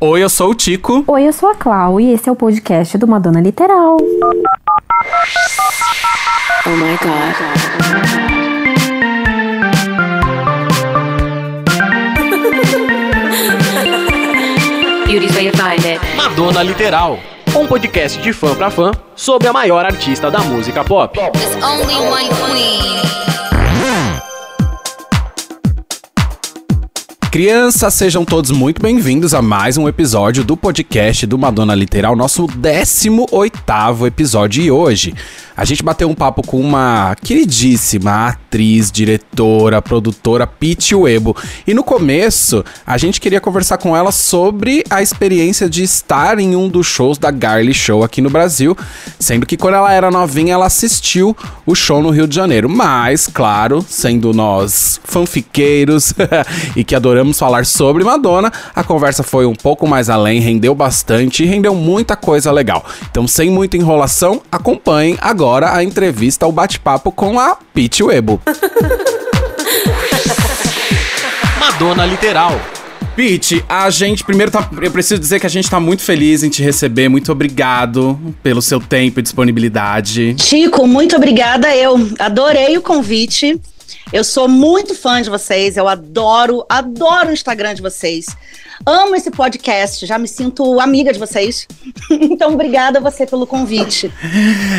[0.00, 1.02] Oi, eu sou o Tico.
[1.08, 3.96] Oi, eu sou a Clau e esse é o podcast do Madonna Literal.
[6.66, 7.34] Oh my god.
[15.06, 16.00] Beauty's way to find it.
[16.14, 17.18] Madonna Literal.
[17.56, 21.18] Um podcast de fã pra fã sobre a maior artista da música pop.
[21.18, 23.37] There's only one queen.
[27.30, 32.46] Crianças, sejam todos muito bem-vindos a mais um episódio do podcast do Madonna Literal, nosso
[32.46, 34.62] 18º episódio.
[34.62, 35.14] E hoje
[35.54, 41.36] a gente bateu um papo com uma queridíssima atriz, diretora, produtora, Pete Webo.
[41.66, 46.54] E no começo, a gente queria conversar com ela sobre a experiência de estar em
[46.54, 48.76] um dos shows da Garly Show aqui no Brasil,
[49.18, 51.36] sendo que quando ela era novinha, ela assistiu
[51.66, 52.68] o show no Rio de Janeiro.
[52.68, 56.14] Mas, claro, sendo nós fanfiqueiros
[56.76, 61.42] e que adoramos falar sobre Madonna, a conversa foi um pouco mais além, rendeu bastante
[61.42, 62.84] e rendeu muita coisa legal.
[63.10, 68.40] Então, sem muita enrolação, acompanhem agora agora a entrevista, o bate-papo com a Pete Webo.
[71.58, 72.60] Madonna Literal.
[73.16, 76.48] Pete, a gente primeiro tá, eu preciso dizer que a gente tá muito feliz em
[76.48, 77.08] te receber.
[77.08, 80.36] Muito obrigado pelo seu tempo e disponibilidade.
[80.38, 81.74] Chico, muito obrigada.
[81.74, 83.60] Eu adorei o convite.
[84.12, 85.76] Eu sou muito fã de vocês.
[85.76, 88.26] Eu adoro, adoro o Instagram de vocês.
[88.86, 91.66] Amo esse podcast, já me sinto amiga de vocês.
[92.10, 94.10] então, obrigada a você pelo convite.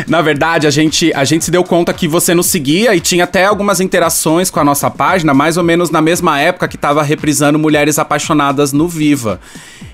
[0.08, 3.24] Na verdade, a gente, a gente se deu conta que você nos seguia e tinha
[3.24, 7.02] até algumas interações com a nossa página, mais ou menos na mesma época que estava
[7.02, 9.40] reprisando Mulheres Apaixonadas no Viva.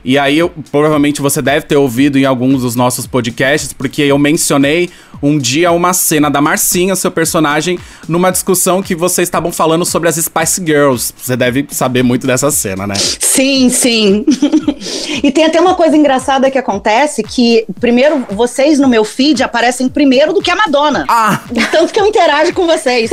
[0.05, 4.17] E aí, eu, provavelmente você deve ter ouvido em alguns dos nossos podcasts, porque eu
[4.19, 4.89] mencionei
[5.23, 10.09] um dia uma cena da Marcinha, seu personagem, numa discussão que vocês estavam falando sobre
[10.09, 11.13] as Spice Girls.
[11.17, 12.95] Você deve saber muito dessa cena, né?
[12.95, 13.96] Sim, sim.
[15.23, 19.89] e tem até uma coisa engraçada que acontece, que primeiro, vocês no meu feed aparecem
[19.89, 21.05] primeiro do que a Madonna.
[21.09, 21.41] Ah!
[21.71, 23.11] Tanto que eu interajo com vocês.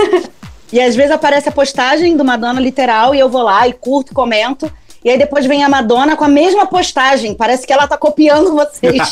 [0.72, 4.13] E às vezes aparece a postagem do Madonna literal e eu vou lá e curto,
[4.13, 4.72] comento.
[5.06, 7.35] E aí depois vem a Madonna com a mesma postagem.
[7.35, 9.12] Parece que ela tá copiando vocês.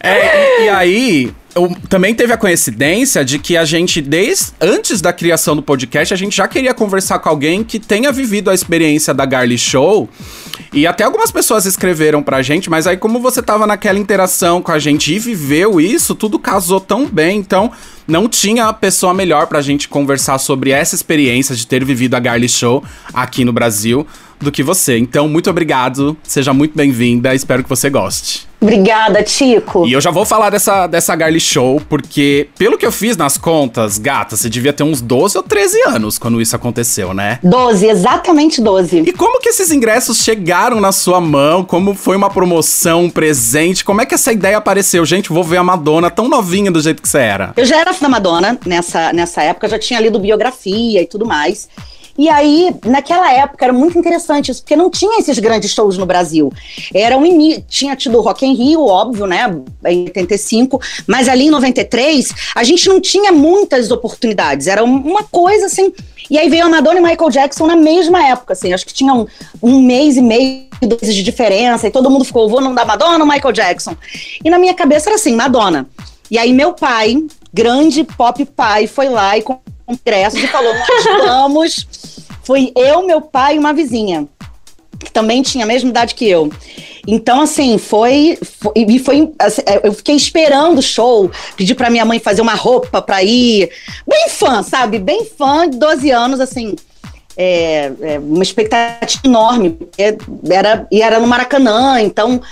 [0.00, 5.00] é, e, e aí, eu, também teve a coincidência de que a gente, desde antes
[5.00, 8.54] da criação do podcast, a gente já queria conversar com alguém que tenha vivido a
[8.54, 10.08] experiência da Garly Show.
[10.72, 14.72] E até algumas pessoas escreveram pra gente, mas aí, como você tava naquela interação com
[14.72, 17.38] a gente e viveu isso, tudo casou tão bem.
[17.38, 17.70] Então,
[18.06, 22.48] não tinha pessoa melhor pra gente conversar sobre essa experiência de ter vivido a Garly
[22.48, 22.82] Show
[23.12, 24.06] aqui no Brasil
[24.40, 24.96] do que você.
[24.96, 28.51] Então, muito obrigado, seja muito bem-vinda, espero que você goste.
[28.62, 29.86] Obrigada, Tico.
[29.86, 33.36] E eu já vou falar dessa, dessa Garly Show, porque, pelo que eu fiz nas
[33.36, 37.40] contas, gata, você devia ter uns 12 ou 13 anos quando isso aconteceu, né?
[37.42, 39.00] 12, exatamente 12.
[39.00, 41.64] E como que esses ingressos chegaram na sua mão?
[41.64, 43.84] Como foi uma promoção, um presente?
[43.84, 45.04] Como é que essa ideia apareceu?
[45.04, 47.52] Gente, vou ver a Madonna tão novinha do jeito que você era.
[47.56, 51.26] Eu já era fã da Madonna nessa, nessa época, já tinha lido biografia e tudo
[51.26, 51.68] mais.
[52.16, 56.04] E aí, naquela época, era muito interessante isso, porque não tinha esses grandes shows no
[56.04, 56.52] Brasil.
[56.94, 57.22] Era um
[57.68, 59.50] tinha tido Rock in Rio, óbvio, né,
[59.86, 64.66] em 85, mas ali em 93, a gente não tinha muitas oportunidades.
[64.66, 65.92] Era uma coisa assim.
[66.30, 69.12] E aí veio a Madonna e Michael Jackson na mesma época, assim, acho que tinha
[69.12, 69.26] um,
[69.62, 73.30] um mês e meio de diferença, e todo mundo ficou, vou não dar Madonna ou
[73.30, 73.96] Michael Jackson?
[74.44, 75.88] E na minha cabeça era assim, Madonna.
[76.30, 77.22] E aí meu pai,
[77.52, 79.44] grande pop pai, foi lá e
[79.96, 81.86] comprou ingressos e falou, nós vamos
[82.42, 84.26] Fui eu, meu pai e uma vizinha,
[84.98, 86.50] que também tinha a mesma idade que eu.
[87.06, 88.38] Então, assim, foi.
[88.74, 89.32] e foi.
[89.38, 93.22] Assim, é, eu fiquei esperando o show, pedi pra minha mãe fazer uma roupa pra
[93.22, 93.70] ir.
[94.06, 94.98] Bem fã, sabe?
[94.98, 96.74] Bem fã, de 12 anos, assim.
[97.36, 99.78] É, é, uma expectativa enorme,
[100.50, 102.42] era, e era no Maracanã, então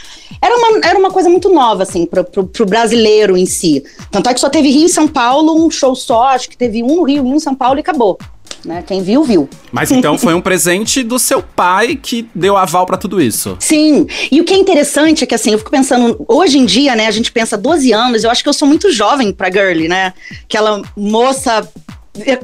[0.40, 3.84] era uma, era uma coisa muito nova, assim, pro, pro, pro brasileiro em si.
[4.10, 6.82] Tanto é que só teve Rio e São Paulo, um show só, acho que teve
[6.82, 8.18] um no Rio, um em São Paulo e acabou.
[8.64, 8.84] Né?
[8.86, 9.48] Quem viu, viu.
[9.72, 13.56] Mas então foi um presente do seu pai que deu aval para tudo isso.
[13.58, 14.06] Sim.
[14.30, 17.06] E o que é interessante é que assim, eu fico pensando, hoje em dia, né,
[17.06, 20.12] a gente pensa 12 anos, eu acho que eu sou muito jovem pra girly, né?
[20.44, 21.66] Aquela moça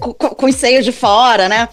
[0.00, 1.68] com, com os seios de fora, né?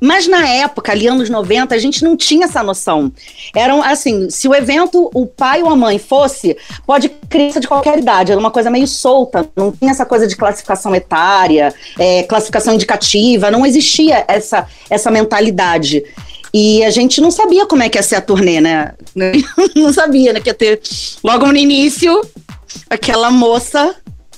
[0.00, 3.12] Mas na época, ali anos 90, a gente não tinha essa noção.
[3.54, 6.56] Eram assim, se o evento, o pai ou a mãe fosse,
[6.86, 10.36] pode criança de qualquer idade, era uma coisa meio solta, não tinha essa coisa de
[10.36, 16.02] classificação etária, é, classificação indicativa, não existia essa, essa mentalidade.
[16.52, 18.94] E a gente não sabia como é que ia ser a turnê, né?
[19.74, 20.38] Não sabia, né?
[20.38, 20.80] Que ia ter
[21.24, 22.24] logo no início
[22.88, 23.96] aquela moça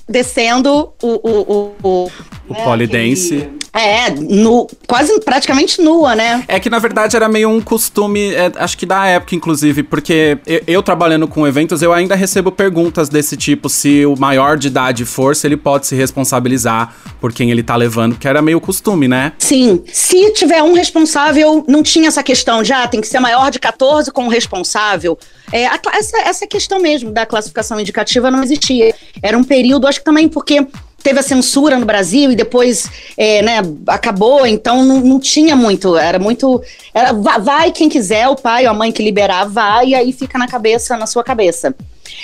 [0.09, 2.11] descendo o, o, o,
[2.49, 3.49] O é, polidense.
[3.77, 6.43] É, nu, quase praticamente nua, né?
[6.49, 10.39] É que na verdade era meio um costume, é, acho que da época, inclusive, porque
[10.47, 14.69] eu, eu, trabalhando com eventos, eu ainda recebo perguntas desse tipo: se o maior de
[14.69, 18.61] idade for, se ele pode se responsabilizar por quem ele tá levando, porque era meio
[18.61, 19.33] costume, né?
[19.39, 19.83] Sim.
[19.93, 23.59] Se tiver um responsável, não tinha essa questão de ah, tem que ser maior de
[23.59, 25.19] 14 com o responsável.
[25.53, 28.95] É, a, essa, essa questão mesmo da classificação indicativa não existia.
[29.23, 30.67] Era um período, acho que também porque
[31.07, 35.97] teve a censura no Brasil e depois é, né, acabou, então não, não, tinha muito,
[35.97, 36.61] era muito.
[36.93, 40.37] Era, vai quem quiser, o pai ou a mãe que liberar, vai, e aí fica
[40.37, 41.73] na cabeça, na sua cabeça.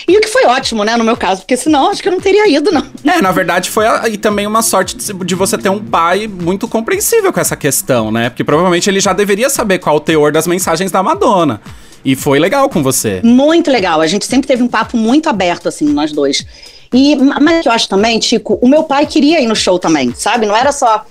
[0.09, 2.21] E o que foi ótimo, né, no meu caso, porque senão acho que eu não
[2.21, 2.85] teria ido, não.
[3.05, 6.27] É, na verdade foi a, e também uma sorte de, de, você ter um pai
[6.27, 8.31] muito compreensível com essa questão, né?
[8.31, 11.61] Porque provavelmente ele já deveria saber qual o teor das mensagens da Madonna.
[12.05, 13.21] E foi legal com você.
[13.23, 14.01] Muito legal.
[14.01, 16.45] A gente sempre teve um papo muito aberto, assim, nós dois.
[16.93, 20.47] E, mas eu acho também, Tico, o meu pai queria ir no show também, sabe?
[20.47, 21.05] Não era só.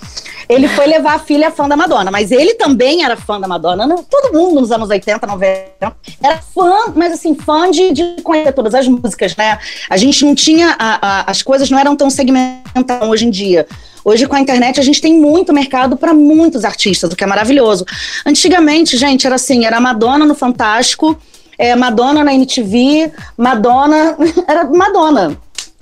[0.47, 3.87] Ele foi levar a filha fã da Madonna, mas ele também era fã da Madonna.
[3.87, 8.51] Não, todo mundo nos anos 80, 90 era fã, mas assim, fã de, de conhecer
[8.51, 9.57] todas as músicas, né?
[9.89, 10.75] A gente não tinha.
[10.77, 13.65] A, a, as coisas não eram tão segmentadas hoje em dia.
[14.03, 17.27] Hoje, com a internet, a gente tem muito mercado para muitos artistas, o que é
[17.27, 17.85] maravilhoso.
[18.25, 21.17] Antigamente, gente, era assim: era Madonna no Fantástico,
[21.57, 24.17] é, Madonna na MTV, Madonna.
[24.47, 25.37] Era Madonna.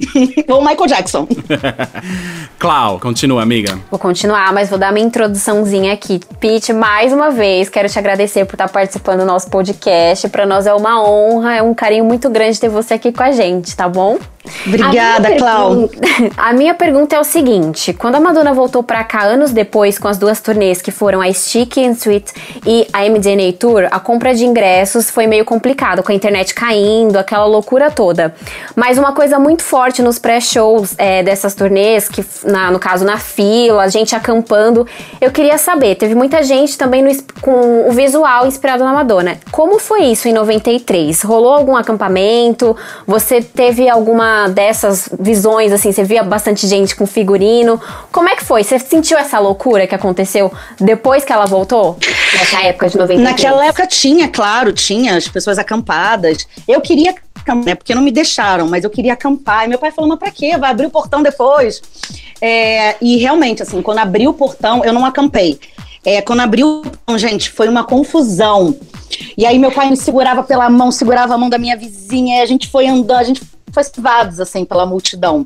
[0.48, 1.28] Ou Michael Jackson.
[2.58, 3.80] Clau, continua, amiga.
[3.90, 6.20] Vou continuar, mas vou dar minha introduçãozinha aqui.
[6.40, 10.28] Pete, mais uma vez, quero te agradecer por estar participando do nosso podcast.
[10.30, 13.32] Para nós é uma honra, é um carinho muito grande ter você aqui com a
[13.32, 14.18] gente, tá bom?
[14.66, 15.90] Obrigada, Clau.
[16.38, 20.08] A minha pergunta é o seguinte: quando a Madonna voltou para cá anos depois com
[20.08, 22.34] as duas turnês que foram a Sticky and Sweet
[22.66, 27.18] e a MDNA Tour, a compra de ingressos foi meio complicado, com a internet caindo,
[27.18, 28.34] aquela loucura toda.
[28.76, 33.18] Mas uma coisa muito forte nos pré-shows é, dessas turnês, que na, no caso na
[33.18, 34.88] fila, a gente acampando,
[35.20, 37.10] eu queria saber, teve muita gente também no,
[37.42, 39.38] com o visual inspirado na Madonna.
[39.52, 41.22] Como foi isso em 93?
[41.24, 42.76] Rolou algum acampamento?
[43.06, 47.80] Você teve alguma dessas visões, assim, você via bastante gente com figurino.
[48.12, 48.64] Como é que foi?
[48.64, 51.98] Você sentiu essa loucura que aconteceu depois que ela voltou?
[52.34, 53.22] Nessa época de 93?
[53.22, 56.48] Naquela época tinha, claro, tinha as pessoas acampadas.
[56.68, 57.14] Eu queria
[57.66, 59.66] né, porque não me deixaram, mas eu queria acampar.
[59.66, 60.58] E meu pai falou, mas pra quê?
[60.58, 61.82] Vai abrir o portão depois.
[62.42, 65.60] É, e realmente, assim, quando abriu o portão, eu não acampei.
[66.06, 66.82] É, quando abriu
[67.18, 68.78] gente, foi uma confusão.
[69.38, 72.42] E aí meu pai me segurava pela mão, segurava a mão da minha vizinha, e
[72.42, 73.42] a gente foi andando, a gente
[73.72, 75.46] festivados assim pela multidão.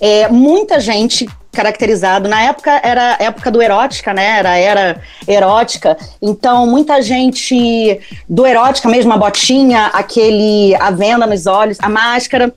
[0.00, 4.38] É, muita gente caracterizado na época era época do erótica, né?
[4.38, 5.96] Era era erótica.
[6.22, 12.54] Então muita gente do erótica mesmo a botinha, aquele a venda nos olhos, a máscara.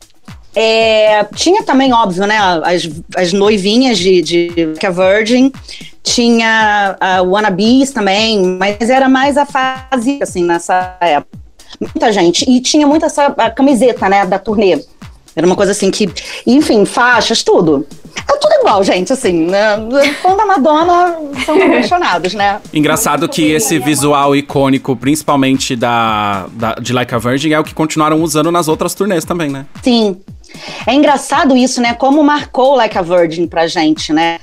[0.56, 4.52] É, tinha também, óbvio, né, as, as noivinhas de, de
[4.86, 5.52] a Virgin,
[6.04, 11.40] tinha a Wannabes também, mas era mais a fase, assim, nessa época.
[11.80, 12.50] Muita gente.
[12.50, 14.80] E tinha muita essa camiseta, né, da turnê.
[15.36, 16.08] Era uma coisa assim que,
[16.46, 17.88] enfim, faixas, tudo.
[18.16, 19.78] É tudo igual, gente, assim, né?
[20.22, 22.62] Fã da Madonna são apaixonados, né?
[22.72, 27.74] Engraçado que esse visual icônico, principalmente da, da, de Like a Virgin, é o que
[27.74, 29.66] continuaram usando nas outras turnês também, né?
[29.82, 30.22] Sim.
[30.86, 31.94] É engraçado isso, né?
[31.94, 34.40] Como marcou Like a Virgin pra gente, né?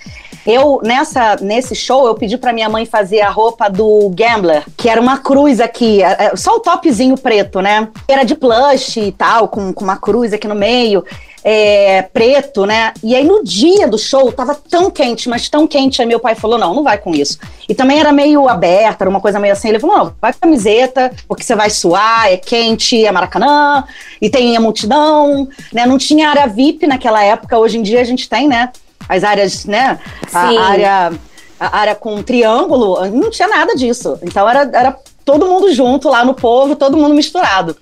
[0.46, 4.88] Eu, nessa, nesse show, eu pedi pra minha mãe fazer a roupa do Gambler, que
[4.88, 7.88] era uma cruz aqui, é, é, só o topzinho preto, né?
[8.08, 11.04] Era de plush e tal, com, com uma cruz aqui no meio.
[11.42, 12.92] É, preto, né?
[13.02, 16.34] E aí no dia do show tava tão quente, mas tão quente, aí meu pai
[16.34, 17.38] falou: não, não vai com isso.
[17.68, 19.68] E também era meio aberta, era uma coisa meio assim.
[19.68, 23.84] Ele falou: não, vai com camiseta, porque você vai suar, é quente, é Maracanã,
[24.20, 25.86] e tem a multidão, né?
[25.86, 28.70] Não tinha área VIP naquela época, hoje em dia a gente tem, né?
[29.10, 29.98] as áreas, né?
[30.28, 30.36] Sim.
[30.36, 31.12] A área,
[31.58, 34.16] a área com triângulo, não tinha nada disso.
[34.22, 37.76] Então era, era todo mundo junto lá no povo, todo mundo misturado.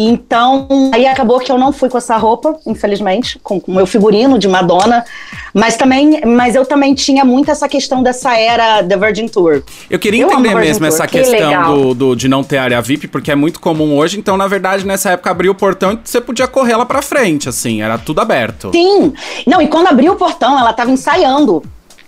[0.00, 4.38] Então, aí acabou que eu não fui com essa roupa, infelizmente, com o meu figurino
[4.38, 5.04] de Madonna,
[5.52, 9.64] mas também, mas eu também tinha muito essa questão dessa era da Virgin Tour.
[9.90, 13.08] Eu queria eu entender mesmo essa que questão do, do, de não ter área VIP,
[13.08, 16.20] porque é muito comum hoje, então na verdade nessa época abriu o portão e você
[16.20, 18.70] podia correr lá pra frente, assim, era tudo aberto.
[18.70, 19.12] Sim,
[19.48, 21.60] não, e quando abriu o portão, ela tava ensaiando.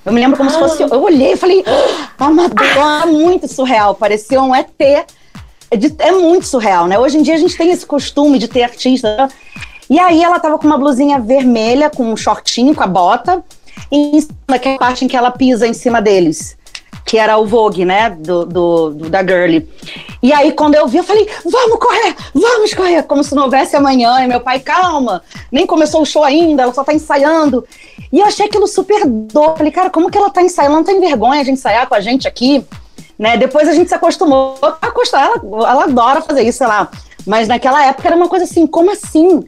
[0.06, 0.52] Eu me lembro como ah.
[0.52, 0.82] se fosse.
[0.82, 1.64] Eu olhei e falei,
[2.20, 4.68] ah, Madonna, muito surreal, parecia um ET
[5.70, 6.98] é, de, é muito surreal, né?
[6.98, 9.28] Hoje em dia a gente tem esse costume de ter artista.
[9.88, 13.42] E aí ela tava com uma blusinha vermelha, com um shortinho, com a bota,
[13.90, 16.56] e naquela parte em que ela pisa em cima deles.
[17.04, 19.68] que era o Vogue, né, do, do, do, da Girly.
[20.22, 23.74] E aí, quando eu vi, eu falei, vamos correr, vamos correr, como se não houvesse
[23.74, 24.20] amanhã.
[24.22, 27.66] E meu pai, calma, nem começou o show ainda, ela só tá ensaiando.
[28.12, 29.56] E eu achei aquilo super doido.
[29.56, 30.76] Falei, cara, como que ela tá ensaiando?
[30.76, 32.64] Não tem vergonha de ensaiar com a gente aqui?
[33.20, 33.36] Né?
[33.36, 35.26] Depois a gente se acostumou a acostumar.
[35.26, 36.88] Ela, ela adora fazer isso, sei lá.
[37.26, 39.44] Mas naquela época era uma coisa assim, como assim?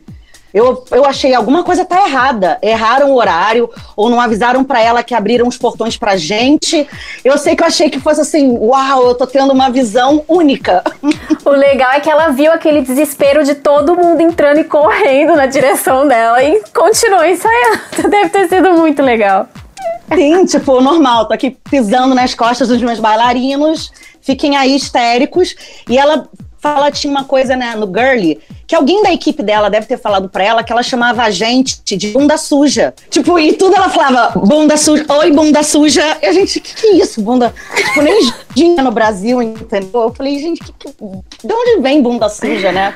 [0.53, 2.59] Eu, eu achei alguma coisa tá errada.
[2.61, 6.87] Erraram o horário ou não avisaram para ela que abriram os portões pra gente.
[7.25, 10.85] Eu sei que eu achei que fosse assim, uau, eu tô tendo uma visão única.
[11.45, 15.47] O legal é que ela viu aquele desespero de todo mundo entrando e correndo na
[15.47, 17.81] direção dela e continuou ensaiando.
[18.09, 19.49] Deve ter sido muito legal.
[20.15, 25.55] Sim, tipo, normal, tô aqui pisando nas costas dos meus bailarinos, fiquem aí histéricos.
[25.89, 26.29] E ela
[26.63, 30.29] fala, tinha uma coisa né, no Girly, que alguém da equipe dela deve ter falado
[30.29, 32.95] pra ela que ela chamava a gente de bunda suja.
[33.11, 36.19] Tipo, e tudo ela falava, bunda suja, oi, bunda suja.
[36.23, 37.53] E a gente, que que é isso, bunda?
[37.75, 40.03] Tipo, nem tinha no Brasil, entendeu?
[40.03, 40.95] Eu falei, gente, que, que,
[41.45, 42.95] de onde vem bunda suja, né?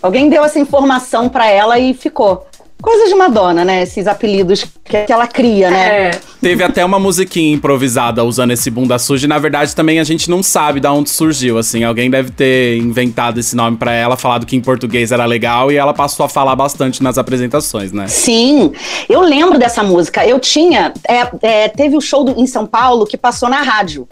[0.00, 2.46] Alguém deu essa informação pra ela e ficou.
[2.82, 3.82] Coisas de Madonna, né?
[3.82, 6.08] Esses apelidos que, que ela cria, né?
[6.08, 6.10] É.
[6.40, 9.26] Teve até uma musiquinha improvisada usando esse bunda suja.
[9.26, 11.58] E na verdade também a gente não sabe de onde surgiu.
[11.58, 15.70] Assim, alguém deve ter inventado esse nome para ela, falado que em português era legal
[15.70, 18.08] e ela passou a falar bastante nas apresentações, né?
[18.08, 18.72] Sim,
[19.08, 20.26] eu lembro dessa música.
[20.26, 20.92] Eu tinha.
[21.08, 24.08] É, é, teve o show do, em São Paulo que passou na rádio.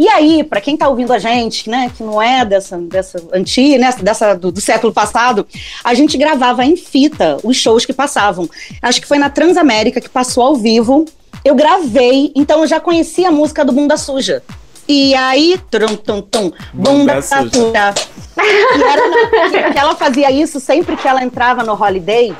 [0.00, 3.76] E aí, para quem está ouvindo a gente, né, que não é dessa, dessa antiga,
[3.76, 5.46] né, dessa do, do, século passado,
[5.84, 8.48] a gente gravava em fita os shows que passavam.
[8.80, 11.04] Acho que foi na Transamérica que passou ao vivo.
[11.44, 14.42] Eu gravei, então eu já conhecia a música do Bunda Suja.
[14.88, 17.94] E aí, tum, tum, tum, bunda suja.
[18.42, 22.34] E era na, que ela fazia isso sempre que ela entrava no Holiday,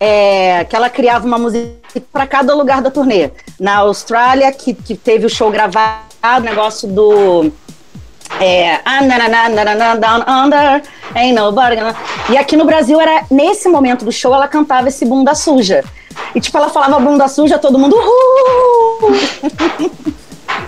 [0.00, 1.76] é, que ela criava uma música
[2.12, 3.30] para cada lugar da turnê.
[3.60, 7.52] Na Austrália, que, que teve o show gravado o negócio do.
[8.40, 9.00] É, ah,
[10.00, 10.82] down under,
[11.14, 11.76] ain't nobody
[12.30, 15.84] E aqui no Brasil era, nesse momento do show, ela cantava esse bunda suja.
[16.34, 17.96] E tipo, ela falava bunda suja, todo mundo.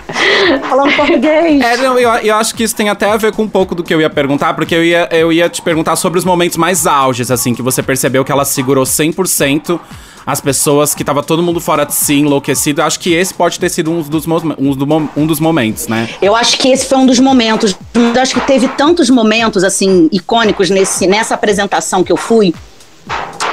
[0.69, 1.61] Falando português.
[1.61, 3.83] É, não, eu, eu acho que isso tem até a ver com um pouco do
[3.83, 6.85] que eu ia perguntar, porque eu ia, eu ia te perguntar sobre os momentos mais
[6.85, 9.79] auges, assim, que você percebeu que ela segurou 100%
[10.27, 12.81] as pessoas que tava todo mundo fora de si, enlouquecido.
[12.81, 16.09] Acho que esse pode ter sido um dos, um, do, um dos momentos, né?
[16.21, 17.73] Eu acho que esse foi um dos momentos.
[17.93, 22.53] Eu acho que teve tantos momentos, assim, icônicos nesse, nessa apresentação que eu fui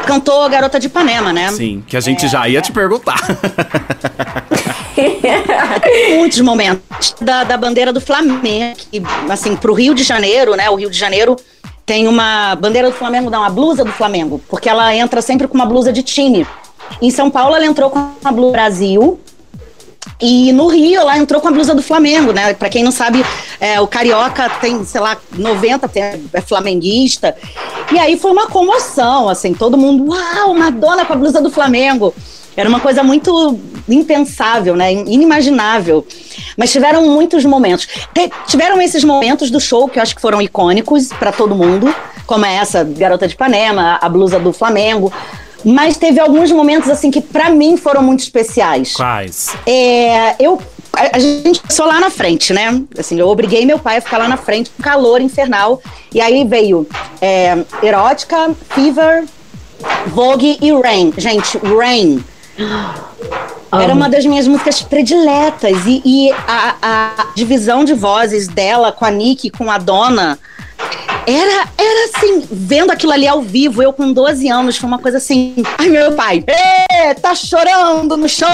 [0.04, 1.50] cantou Garota de Ipanema, né?
[1.50, 3.20] Sim, que a gente é, já ia te perguntar.
[6.16, 10.70] Muitos momentos da, da bandeira do Flamengo, que, assim, pro Rio de Janeiro, né?
[10.70, 11.36] O Rio de Janeiro
[11.84, 15.54] tem uma bandeira do Flamengo, não, a blusa do Flamengo, porque ela entra sempre com
[15.54, 16.46] uma blusa de time.
[17.00, 19.18] Em São Paulo, ela entrou com a Blue Brasil.
[20.20, 22.54] E no Rio, ela entrou com a blusa do Flamengo, né?
[22.54, 23.24] Pra quem não sabe,
[23.60, 27.36] é, o Carioca tem, sei lá, 90 tem, é flamenguista.
[27.92, 32.14] E aí foi uma comoção, assim, todo mundo, uau, Madonna com a blusa do Flamengo.
[32.56, 33.58] Era uma coisa muito
[33.88, 34.92] impensável, né?
[34.92, 36.06] Inimaginável.
[36.56, 37.88] Mas tiveram muitos momentos.
[38.46, 41.92] tiveram esses momentos do show que eu acho que foram icônicos para todo mundo,
[42.26, 45.12] como é essa Garota de Ipanema, a blusa do Flamengo.
[45.64, 48.92] Mas teve alguns momentos, assim, que para mim foram muito especiais.
[48.92, 49.56] Quais?
[49.66, 50.60] É, eu
[50.96, 52.82] a, gente passou lá na frente, né?
[52.98, 55.82] Assim, eu obriguei meu pai a ficar lá na frente, um calor infernal.
[56.12, 56.86] E aí veio
[57.20, 59.24] é, Erótica, Fever,
[60.08, 61.12] Vogue e Rain.
[61.16, 62.24] Gente, Rain.
[63.72, 65.84] Era uma das minhas músicas prediletas.
[65.84, 70.38] E, e a, a, divisão de vozes dela com a Nick, com a Dona,
[71.26, 75.18] era, era assim, vendo aquilo ali ao vivo, eu com 12 anos, foi uma coisa
[75.18, 75.54] assim.
[75.78, 76.44] Ai, meu pai,
[77.20, 78.48] tá chorando no show.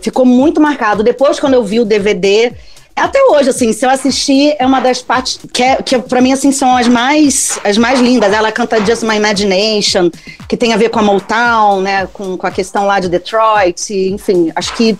[0.00, 1.02] Ficou muito marcado.
[1.02, 2.52] Depois, quando eu vi o DVD,
[2.96, 6.32] até hoje, assim, se eu assistir, é uma das partes que, é, que pra mim,
[6.32, 8.32] assim, são as mais, as mais lindas.
[8.32, 10.10] Ela canta Just My Imagination,
[10.48, 13.92] que tem a ver com a Motown, né, com, com a questão lá de Detroit,
[13.92, 14.98] enfim, acho que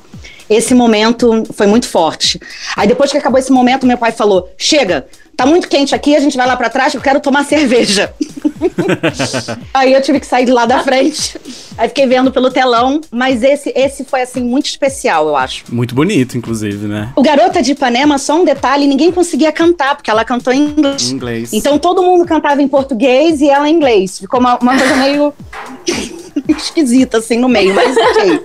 [0.49, 2.41] esse momento foi muito forte.
[2.77, 5.07] Aí depois que acabou esse momento, meu pai falou: chega,
[5.41, 8.13] tá muito quente aqui, a gente vai lá para trás, eu quero tomar cerveja.
[9.73, 11.41] Aí eu tive que sair de lá da frente.
[11.79, 15.65] Aí fiquei vendo pelo telão, mas esse esse foi assim muito especial, eu acho.
[15.71, 17.11] Muito bonito, inclusive, né?
[17.17, 21.11] O Garota de Ipanema, só um detalhe, ninguém conseguia cantar porque ela cantou em inglês.
[21.11, 21.53] inglês.
[21.55, 24.19] Então todo mundo cantava em português e ela em inglês.
[24.19, 25.33] Ficou uma, uma coisa meio
[26.55, 28.43] esquisita assim no meio, mas ok.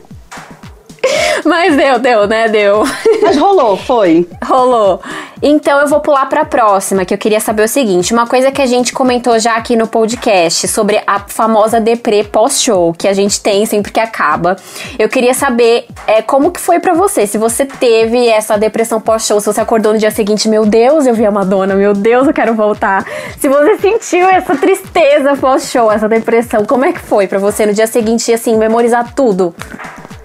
[1.46, 2.48] Mas deu, deu, né?
[2.48, 2.84] Deu.
[3.22, 4.28] Mas rolou, foi.
[4.44, 5.02] Rolou.
[5.42, 8.52] Então eu vou pular para a próxima, que eu queria saber o seguinte: uma coisa
[8.52, 13.14] que a gente comentou já aqui no podcast sobre a famosa deprê pós-show que a
[13.14, 14.56] gente tem sempre que acaba.
[14.98, 19.40] Eu queria saber é, como que foi para você, se você teve essa depressão pós-show,
[19.40, 22.34] se você acordou no dia seguinte, meu Deus, eu vi a Madonna, meu Deus, eu
[22.34, 23.06] quero voltar.
[23.40, 27.74] Se você sentiu essa tristeza pós-show, essa depressão, como é que foi para você no
[27.74, 29.54] dia seguinte, assim, memorizar tudo?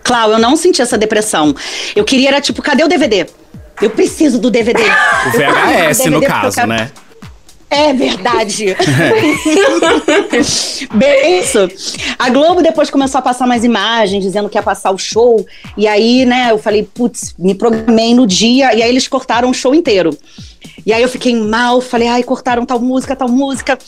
[0.03, 1.55] Clau, eu não senti essa depressão.
[1.95, 3.27] Eu queria, era tipo, cadê o DVD?
[3.81, 4.83] Eu preciso do DVD.
[4.83, 6.91] O VHS, no caso, né?
[7.71, 8.75] É verdade.
[10.93, 11.69] Bem isso.
[12.19, 15.47] A Globo depois começou a passar mais imagens, dizendo que ia passar o show.
[15.77, 18.75] E aí, né, eu falei, putz, me programei no dia.
[18.75, 20.11] E aí eles cortaram o show inteiro.
[20.85, 23.79] E aí eu fiquei mal, falei, ai, cortaram tal música, tal música.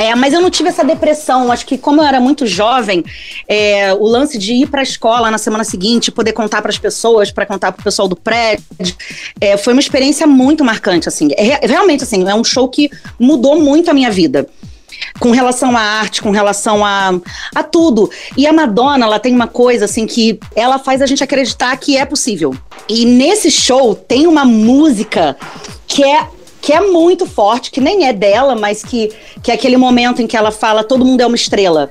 [0.00, 1.52] É, mas eu não tive essa depressão.
[1.52, 3.04] Acho que, como eu era muito jovem,
[3.46, 6.78] é, o lance de ir para a escola na semana seguinte, poder contar para as
[6.78, 8.64] pessoas, para contar para o pessoal do prédio,
[9.38, 11.06] é, foi uma experiência muito marcante.
[11.06, 14.48] Assim, é, realmente, assim, é um show que mudou muito a minha vida
[15.18, 17.20] com relação à arte, com relação a,
[17.54, 18.10] a tudo.
[18.38, 21.98] E a Madonna, ela tem uma coisa assim que ela faz a gente acreditar que
[21.98, 22.54] é possível.
[22.88, 25.36] E nesse show tem uma música
[25.86, 26.26] que é
[26.60, 29.12] que é muito forte, que nem é dela, mas que,
[29.42, 31.90] que é aquele momento em que ela fala todo mundo é uma estrela.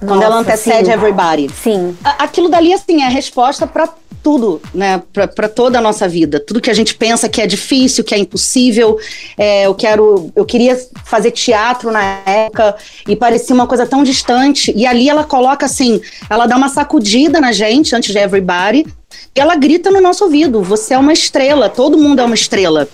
[0.00, 0.92] Nossa, quando ela antecede sim.
[0.92, 1.50] everybody.
[1.50, 1.96] Sim.
[2.04, 3.88] Aquilo dali, assim, é a resposta para
[4.22, 5.02] tudo, né?
[5.12, 6.38] Para toda a nossa vida.
[6.38, 8.98] Tudo que a gente pensa que é difícil, que é impossível.
[9.36, 10.30] É, eu quero.
[10.36, 12.76] Eu queria fazer teatro na época
[13.06, 14.72] e parecia uma coisa tão distante.
[14.76, 18.86] E ali ela coloca assim, ela dá uma sacudida na gente antes de everybody.
[19.34, 22.88] E ela grita no nosso ouvido: você é uma estrela, todo mundo é uma estrela.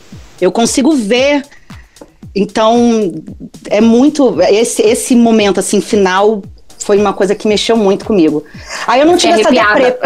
[0.44, 1.44] Eu consigo ver.
[2.34, 3.12] Então,
[3.70, 4.40] é muito.
[4.42, 6.42] Esse, esse momento, assim, final,
[6.78, 8.44] foi uma coisa que mexeu muito comigo.
[8.86, 9.96] Aí eu não tive essa deprê.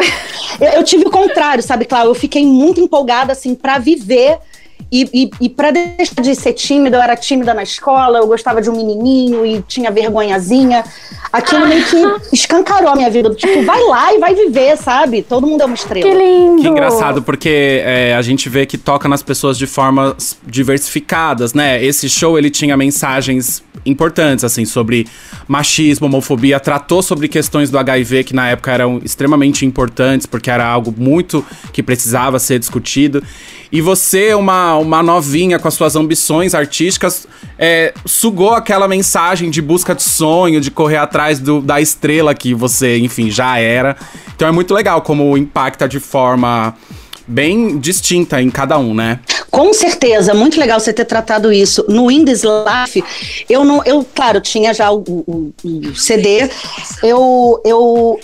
[0.60, 2.10] Eu, eu, tive o contrário, sabe, Cláudia?
[2.10, 4.38] Eu fiquei muito empolgada, assim, para viver
[4.90, 8.62] e, e, e para deixar de ser tímida, eu era tímida na escola, eu gostava
[8.62, 10.82] de um menininho e tinha vergonhazinha.
[11.30, 11.96] Aquilo meio que
[12.32, 13.34] escancarou a minha vida.
[13.34, 15.22] Tipo, vai lá e vai viver, sabe?
[15.22, 16.08] Todo mundo é uma estrela.
[16.08, 16.62] Que lindo!
[16.62, 21.84] Que engraçado, porque é, a gente vê que toca nas pessoas de formas diversificadas, né?
[21.84, 25.06] Esse show, ele tinha mensagens importantes, assim, sobre
[25.46, 30.66] machismo, homofobia, tratou sobre questões do HIV que na época eram extremamente importantes, porque era
[30.66, 33.22] algo muito que precisava ser discutido.
[33.70, 37.26] E você, uma, uma novinha com as suas ambições artísticas,
[37.58, 42.54] é, sugou aquela mensagem de busca de sonho, de correr atrás do, da estrela que
[42.54, 43.96] você, enfim, já era.
[44.34, 46.74] Então é muito legal como impacta de forma
[47.28, 49.20] bem distinta em cada um, né?
[49.50, 51.84] Com certeza, muito legal você ter tratado isso.
[51.88, 53.04] No Indies Life,
[53.48, 56.48] eu não, eu, claro, tinha já o, o, o CD,
[57.02, 58.20] eu, eu,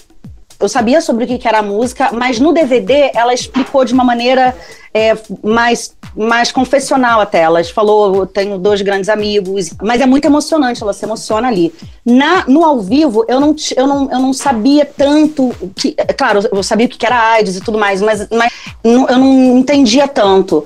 [0.65, 4.05] eu sabia sobre o que era a música, mas no DVD ela explicou de uma
[4.05, 4.57] maneira
[4.93, 7.41] é, mais, mais confessional até.
[7.41, 11.75] Ela falou: tenho dois grandes amigos, mas é muito emocionante, ela se emociona ali.
[12.05, 15.53] Na, no ao vivo, eu não, eu não, eu não sabia tanto.
[15.75, 19.19] Que, é claro, eu sabia o que era AIDS e tudo mais, mas, mas eu
[19.19, 20.65] não entendia tanto.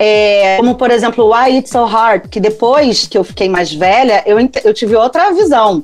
[0.00, 4.22] É, como, por exemplo, Why It's So Hard, que depois que eu fiquei mais velha,
[4.26, 5.82] eu, eu tive outra visão.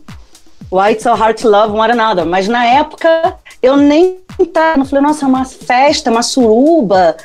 [0.74, 2.26] Why It's So Hard to Love One Another.
[2.26, 4.18] Mas na época, eu nem
[4.52, 7.16] tá, não falei, nossa, é uma festa, uma suruba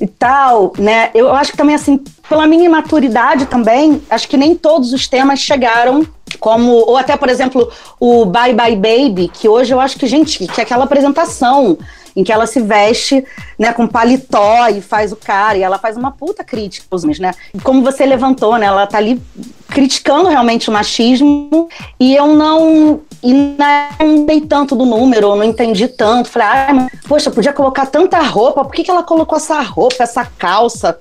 [0.00, 1.10] e tal, né?
[1.14, 5.38] Eu acho que também, assim, pela minha imaturidade também, acho que nem todos os temas
[5.38, 6.04] chegaram
[6.40, 10.46] como, ou até, por exemplo, o Bye Bye Baby, que hoje eu acho que, gente,
[10.46, 11.78] que é aquela apresentação
[12.18, 13.24] em que ela se veste,
[13.56, 17.20] né, com paletó e faz o cara, e ela faz uma puta crítica aos homens,
[17.20, 17.30] né?
[17.62, 19.22] Como você levantou, né, ela tá ali
[19.68, 21.68] criticando realmente o machismo,
[22.00, 26.28] e eu não e não dei tanto do número, não entendi tanto.
[26.28, 30.02] Falei, ah, mas, poxa, podia colocar tanta roupa, por que, que ela colocou essa roupa,
[30.02, 30.98] essa calça?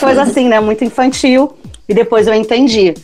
[0.00, 0.58] Coisa assim, né?
[0.58, 1.52] Muito infantil.
[1.86, 2.94] E depois eu entendi.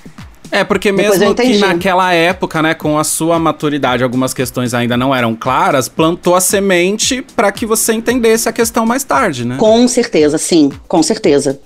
[0.50, 5.14] É, porque mesmo que naquela época, né, com a sua maturidade, algumas questões ainda não
[5.14, 9.56] eram claras, plantou a semente para que você entendesse a questão mais tarde, né?
[9.58, 11.60] Com certeza, sim, com certeza.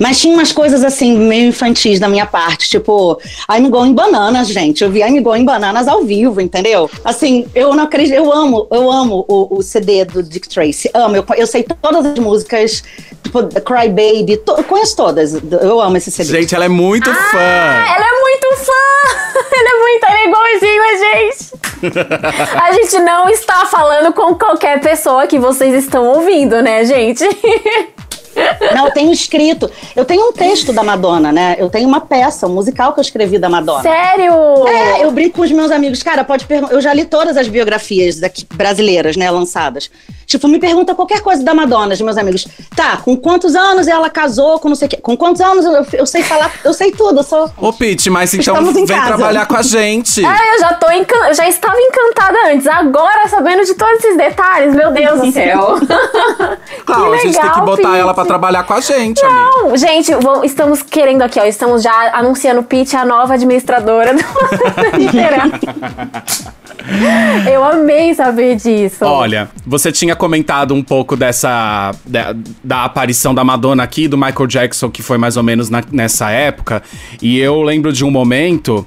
[0.00, 4.82] Mas tinha umas coisas assim, meio infantis da minha parte, tipo, I'm Going Bananas, gente.
[4.82, 6.90] Eu vi I'm Going Bananas ao vivo, entendeu?
[7.04, 11.16] Assim, eu não acredito, eu amo, eu amo o, o CD do Dick Tracy, amo,
[11.16, 12.82] eu, eu sei todas as músicas,
[13.22, 16.40] tipo, Cry Baby, to, eu conheço todas, eu amo esse CD.
[16.40, 17.38] Gente, ela é muito ah, fã!
[17.38, 19.38] Ela é muito fã!
[19.58, 21.58] ela é muito, ela é igualzinho a gente!
[22.62, 27.24] a gente não está falando com qualquer pessoa que vocês estão ouvindo, né, gente?
[28.74, 29.70] Não, eu tenho escrito.
[29.94, 31.56] Eu tenho um texto da Madonna, né?
[31.58, 33.82] Eu tenho uma peça, um musical que eu escrevi da Madonna.
[33.82, 34.32] Sério?
[34.66, 36.02] É, eu brinco com os meus amigos.
[36.02, 36.74] Cara, pode perguntar.
[36.74, 39.90] Eu já li todas as biografias daqui, brasileiras, né, lançadas.
[40.28, 42.46] Tipo, me pergunta qualquer coisa da Madonna, de meus amigos.
[42.76, 44.98] Tá, com quantos anos ela casou, com não sei o quê?
[44.98, 47.50] Com quantos anos eu, eu sei falar, eu sei tudo, eu sou.
[47.56, 49.06] Ô, Pete, mas então vem casa.
[49.06, 50.22] trabalhar com a gente.
[50.22, 51.16] É, eu já tô encan...
[51.28, 52.66] eu já estava encantada antes.
[52.66, 55.78] Agora, sabendo de todos esses detalhes, meu Deus do céu.
[56.84, 58.00] claro, legal, a gente tem que botar Pete.
[58.00, 59.78] ela pra trabalhar com a gente, Não, amiga.
[59.78, 61.44] gente, vou, estamos querendo aqui, ó.
[61.44, 64.20] Estamos já anunciando Pete, a nova administradora do
[67.50, 69.04] Eu amei saber disso.
[69.04, 71.92] Olha, você tinha comentado um pouco dessa.
[72.06, 75.82] Da, da, aparição da Madonna aqui, do Michael Jackson, que foi mais ou menos na,
[75.90, 76.82] nessa época.
[77.20, 78.86] E eu lembro de um momento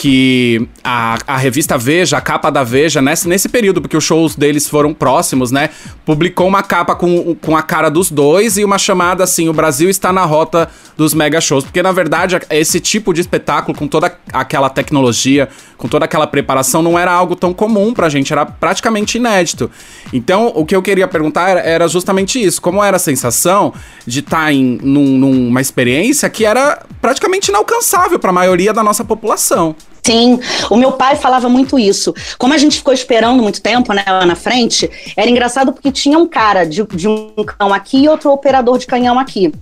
[0.00, 4.36] que a, a revista Veja, a capa da Veja, nesse, nesse período, porque os shows
[4.36, 5.70] deles foram próximos, né?
[6.06, 9.90] Publicou uma capa com, com a cara dos dois e uma chamada assim: o Brasil
[9.90, 11.64] está na rota dos mega shows.
[11.64, 16.80] Porque, na verdade, esse tipo de espetáculo, com toda aquela tecnologia, com toda aquela preparação,
[16.80, 19.68] não era algo tão comum pra gente, era praticamente inédito.
[20.12, 23.74] Então, o que eu queria perguntar era, era justamente isso: como era a sensação
[24.06, 28.84] de estar tá em num, numa experiência que era praticamente inalcançável para a maioria da
[28.84, 29.74] nossa população.
[30.08, 30.40] Sim,
[30.70, 32.14] o meu pai falava muito isso.
[32.38, 36.18] Como a gente ficou esperando muito tempo, né, lá na frente, era engraçado porque tinha
[36.18, 39.52] um cara de, de um canhão aqui e outro operador de canhão aqui,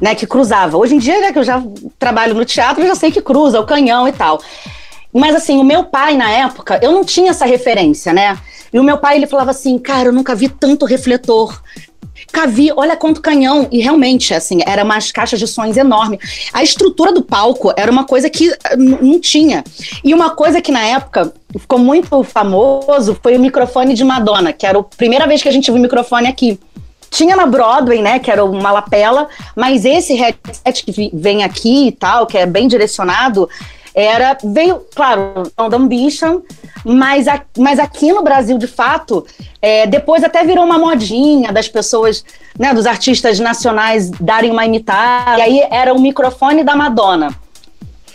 [0.00, 0.76] né, que cruzava.
[0.76, 1.62] Hoje em dia, né, que eu já
[1.96, 4.42] trabalho no teatro, eu já sei que cruza o canhão e tal.
[5.12, 8.36] Mas assim, o meu pai na época, eu não tinha essa referência, né?
[8.72, 11.62] E o meu pai ele falava assim, cara, eu nunca vi tanto refletor
[12.34, 13.68] Cavi, olha quanto canhão.
[13.70, 16.18] E realmente, assim, era umas caixas de sons enorme.
[16.52, 19.62] A estrutura do palco era uma coisa que eh, não tinha.
[20.02, 24.66] E uma coisa que na época ficou muito famoso foi o microfone de Madonna, que
[24.66, 26.58] era a primeira vez que a gente viu o microfone aqui.
[27.08, 31.92] Tinha na Broadway, né, que era uma lapela, mas esse headset que vem aqui e
[31.92, 33.48] tal, que é bem direcionado,
[33.94, 36.40] era, veio, claro, da Ambition,
[36.84, 39.24] mas, a, mas aqui no Brasil, de fato,
[39.62, 42.24] é, depois até virou uma modinha das pessoas,
[42.58, 47.34] né, dos artistas nacionais darem uma imitada, e aí era o microfone da Madonna.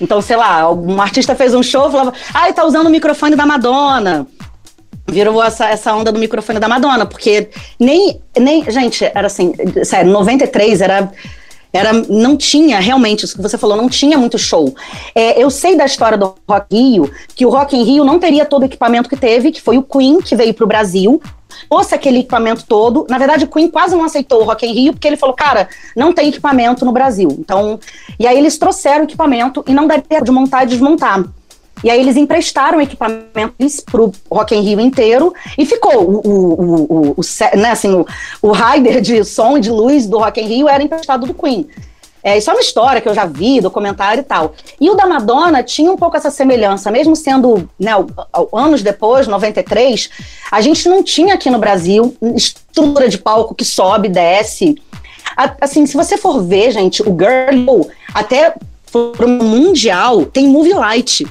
[0.01, 3.35] Então, sei lá, um artista fez um show, falava, ai, ah, tá usando o microfone
[3.35, 4.27] da Madonna
[5.09, 8.69] virou essa, essa onda do microfone da Madonna, porque nem, nem.
[8.69, 11.11] Gente, era assim, sério, 93 era
[11.71, 14.73] era, não tinha, realmente, isso que você falou, não tinha muito show.
[15.13, 18.45] É, eu sei da história do Rock Rio, que o Rock in Rio não teria
[18.45, 21.21] todo o equipamento que teve, que foi o Queen que veio para o Brasil,
[21.69, 23.05] trouxe aquele equipamento todo.
[23.09, 25.69] Na verdade, o Queen quase não aceitou o Rock in Rio, porque ele falou, cara,
[25.95, 27.35] não tem equipamento no Brasil.
[27.39, 27.79] Então,
[28.17, 31.23] e aí eles trouxeram o equipamento e não daria de montar e desmontar.
[31.83, 37.15] E aí eles emprestaram equipamentos pro Rock in Rio inteiro e ficou o, o, o,
[37.17, 38.05] o, né, assim, o,
[38.41, 41.67] o rider de som e de luz do Rock in Rio era emprestado do Queen.
[42.21, 44.53] É, isso é uma história que eu já vi, documentário e tal.
[44.79, 47.91] E o da Madonna tinha um pouco essa semelhança, mesmo sendo né,
[48.53, 50.09] anos depois, 93,
[50.51, 54.75] a gente não tinha aqui no Brasil estrutura de palco que sobe, desce.
[55.61, 58.53] Assim, se você for ver, gente, o Girl, até
[58.91, 61.25] pro mundial, tem movie light.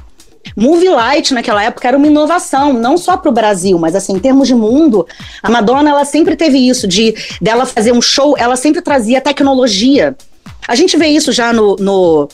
[0.58, 4.18] Movie Light naquela época era uma inovação, não só para o Brasil, mas assim, em
[4.18, 5.06] termos de mundo,
[5.40, 10.16] a Madonna ela sempre teve isso de dela fazer um show, ela sempre trazia tecnologia.
[10.66, 12.28] A gente vê isso já no, no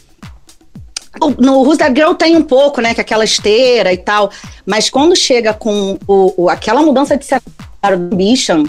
[1.39, 4.31] no Who's That Girl tem um pouco, né, que é aquela esteira e tal,
[4.67, 8.65] mas quando chega com o, o aquela mudança de cenário do Ambition,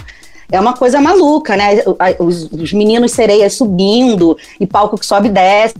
[0.50, 1.82] é uma coisa maluca, né?
[2.20, 5.74] Os, os meninos sereias subindo e palco que sobe e desce.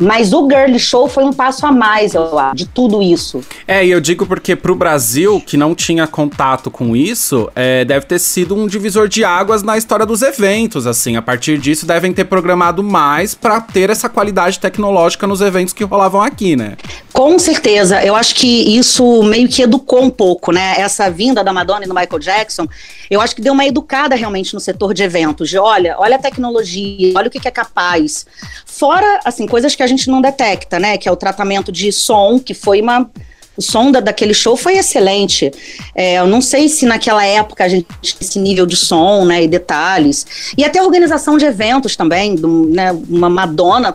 [0.00, 3.42] Mas o Girl Show foi um passo a mais, eu acho, de tudo isso.
[3.66, 8.06] É, e eu digo porque pro Brasil, que não tinha contato com isso, é, deve
[8.06, 11.16] ter sido um divisor de águas na história dos eventos, assim.
[11.16, 15.82] A partir disso, devem ter programado mais para ter essa qualidade tecnológica nos eventos que
[15.82, 16.76] rolavam aqui, né?
[17.12, 18.00] Com certeza.
[18.04, 20.76] Eu acho que isso meio que educou um pouco, né?
[20.78, 22.68] Essa vinda da Madonna e do Michael Jackson,
[23.10, 26.20] eu acho que deu uma educada realmente no setor de eventos, de olha, olha a
[26.20, 28.24] tecnologia, olha o que, que é capaz.
[28.64, 30.96] Fora, assim, coisas que a gente não detecta, né?
[30.96, 33.10] Que é o tratamento de som, que foi uma.
[33.56, 35.50] O som da, daquele show foi excelente.
[35.92, 39.42] É, eu não sei se naquela época a gente tinha esse nível de som, né?
[39.42, 40.52] E detalhes.
[40.56, 43.92] E até a organização de eventos também, do, né, uma Madonna.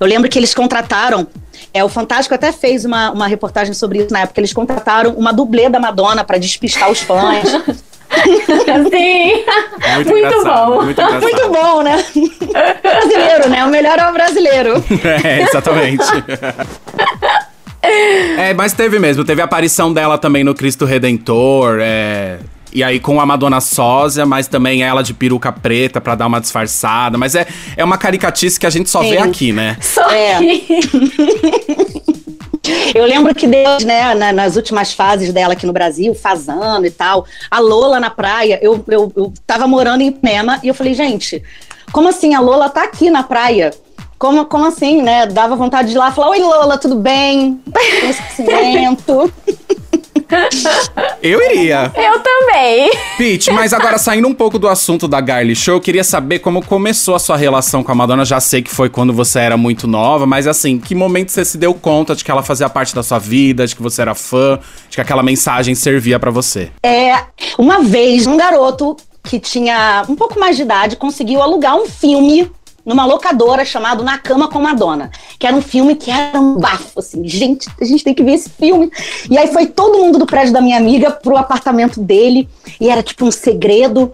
[0.00, 1.28] Eu lembro que eles contrataram
[1.72, 4.40] é, o Fantástico até fez uma, uma reportagem sobre isso na época.
[4.40, 7.48] Eles contrataram uma dublê da Madonna para despistar os fãs.
[8.90, 9.44] Sim.
[9.94, 10.84] Muito, muito bom.
[10.84, 12.04] Muito, muito, bom, né?
[12.82, 13.64] brasileiro, né?
[13.64, 14.84] O melhor é o brasileiro.
[15.24, 16.04] É, exatamente.
[18.38, 19.24] é, mas teve mesmo.
[19.24, 21.78] Teve a aparição dela também no Cristo Redentor.
[21.80, 22.38] É,
[22.74, 26.40] e aí com a Madonna sósia, mas também ela de peruca preta para dar uma
[26.40, 27.16] disfarçada.
[27.16, 29.10] Mas é, é uma caricatice que a gente só Sim.
[29.10, 29.76] vê aqui, né?
[29.80, 30.38] Só é.
[32.94, 36.90] Eu lembro que Deus, né, na, nas últimas fases dela aqui no Brasil, fazando e
[36.90, 40.94] tal, a Lola na praia, eu, eu, eu tava morando em Pema e eu falei,
[40.94, 41.42] gente,
[41.92, 42.34] como assim?
[42.34, 43.72] A Lola tá aqui na praia.
[44.18, 45.26] Como, como assim, né?
[45.26, 47.60] Dava vontade de ir lá e falar: Oi, Lola, tudo bem?
[48.08, 49.32] Esquecimento.
[51.22, 51.92] Eu iria.
[51.94, 52.90] Eu também.
[53.16, 56.64] Pete, mas agora saindo um pouco do assunto da Garly Show, eu queria saber como
[56.64, 58.24] começou a sua relação com a Madonna.
[58.24, 61.56] Já sei que foi quando você era muito nova, mas assim, que momento você se
[61.56, 64.58] deu conta de que ela fazia parte da sua vida, de que você era fã,
[64.88, 66.70] de que aquela mensagem servia para você?
[66.82, 67.24] É,
[67.58, 72.50] uma vez um garoto que tinha um pouco mais de idade conseguiu alugar um filme
[72.84, 76.98] numa locadora chamado Na Cama com Madonna, que era um filme que era um bafo,
[76.98, 78.90] assim, gente, a gente tem que ver esse filme.
[79.30, 82.48] E aí foi todo mundo do prédio da minha amiga pro apartamento dele,
[82.80, 84.12] e era tipo um segredo.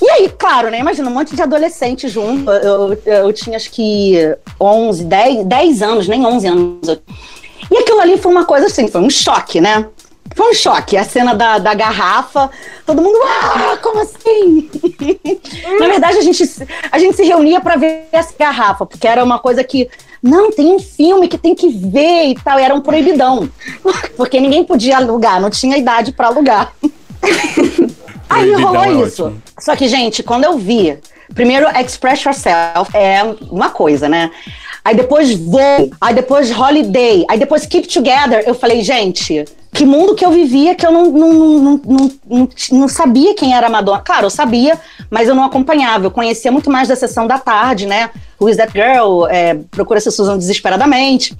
[0.00, 0.78] E aí, claro, né?
[0.78, 2.50] Imagina um monte de adolescente junto.
[2.50, 4.14] Eu, eu, eu tinha acho que
[4.60, 7.00] 11, 10, 10 anos, nem 11 anos.
[7.70, 9.86] E aquilo ali foi uma coisa assim, foi um choque, né?
[10.36, 10.98] Foi um choque.
[10.98, 12.50] A cena da, da garrafa,
[12.84, 14.70] todo mundo, ah, como assim?
[15.80, 16.44] Na verdade, a gente,
[16.92, 19.88] a gente se reunia para ver essa garrafa, porque era uma coisa que,
[20.22, 23.48] não, tem um filme que tem que ver e tal, e era um proibidão.
[24.16, 26.72] Porque ninguém podia alugar, não tinha idade para alugar.
[28.28, 29.24] Aí rolou é isso.
[29.26, 29.42] Ótimo.
[29.58, 30.98] Só que, gente, quando eu vi,
[31.34, 34.30] primeiro, Express Yourself é uma coisa, né?
[34.86, 38.44] Aí depois Voo, aí depois Holiday, aí depois Keep Together.
[38.46, 42.48] Eu falei, gente, que mundo que eu vivia que eu não, não, não, não, não,
[42.70, 43.98] não sabia quem era a Madonna.
[43.98, 44.78] Claro, eu sabia,
[45.10, 46.06] mas eu não acompanhava.
[46.06, 48.10] Eu conhecia muito mais da sessão da tarde, né?
[48.40, 49.26] Who is that girl?
[49.26, 51.36] É, Procura-se Susan desesperadamente.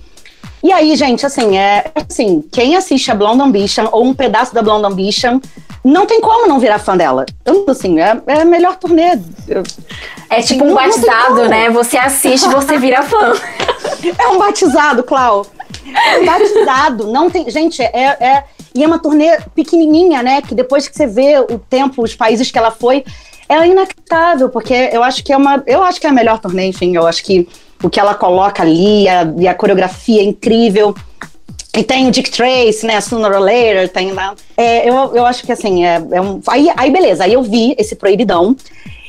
[0.60, 4.60] E aí, gente, assim, é assim, quem assiste a Blonde Ambition ou um pedaço da
[4.60, 5.38] Blonde Ambition,
[5.84, 7.24] não tem como não virar fã dela.
[7.44, 9.18] Eu, assim, é, é a melhor turnê.
[9.48, 9.62] Eu,
[10.28, 11.70] é tipo um batizado, né?
[11.70, 13.34] Você assiste, você vira fã.
[14.18, 15.44] É um batizado, Clau.
[15.92, 17.10] É um batizado.
[17.10, 17.50] Não tem.
[17.50, 18.44] Gente, é, é.
[18.72, 20.42] E é uma turnê pequenininha, né?
[20.42, 23.04] Que depois que você vê o tempo, os países que ela foi,
[23.48, 25.62] é inacreditável, porque eu acho que é uma.
[25.66, 26.94] Eu acho que é a melhor turnê, enfim.
[26.94, 27.48] Eu acho que
[27.82, 30.94] o que ela coloca ali, a, e a coreografia é incrível.
[31.76, 32.98] E tem o Dick Trace, né?
[33.02, 34.34] Sooner or Later, tem lá.
[34.56, 36.40] É, eu, eu acho que assim, é, é um.
[36.48, 38.56] Aí, aí, beleza, aí eu vi esse proibidão.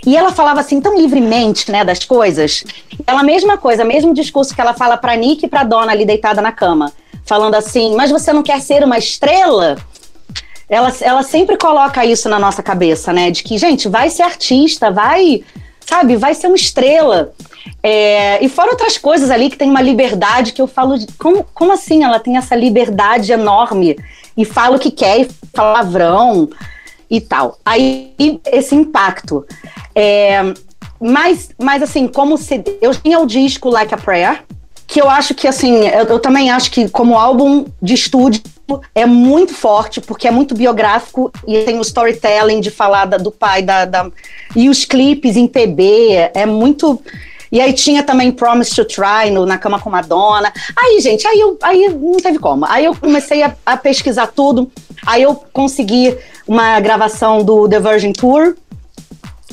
[0.06, 2.64] E ela falava assim tão livremente, né, das coisas.
[3.06, 6.42] Ela mesma coisa, mesmo discurso que ela fala para Nick e para Dona ali deitada
[6.42, 6.92] na cama,
[7.26, 9.78] falando assim: "Mas você não quer ser uma estrela?"
[10.70, 14.92] Ela, ela sempre coloca isso na nossa cabeça, né, de que gente vai ser artista,
[14.92, 15.42] vai,
[15.80, 17.34] sabe, vai ser uma estrela.
[17.82, 21.46] É, e fora outras coisas ali que tem uma liberdade que eu falo, de, como,
[21.54, 23.98] como assim ela tem essa liberdade enorme
[24.36, 26.50] e fala o que quer e palavrão
[27.10, 27.58] e tal.
[27.66, 28.14] Aí
[28.46, 29.46] esse impacto.
[29.96, 30.54] É,
[31.00, 32.64] mas, mas assim, como se.
[32.82, 34.44] Eu tinha o disco Like a Prayer,
[34.86, 38.42] que eu acho que assim, eu, eu, também acho que como álbum de estúdio
[38.96, 43.32] é muito forte, porque é muito biográfico e tem o storytelling de falar da, do
[43.32, 44.10] pai, da, da,
[44.56, 47.02] e os clipes em PB, é muito.
[47.52, 50.52] E aí tinha também Promise to Try no, na Cama com Madonna.
[50.76, 52.66] Aí, gente, aí, eu, aí não teve como.
[52.66, 54.70] Aí eu comecei a, a pesquisar tudo.
[55.06, 58.56] Aí eu consegui uma gravação do The Virgin Tour,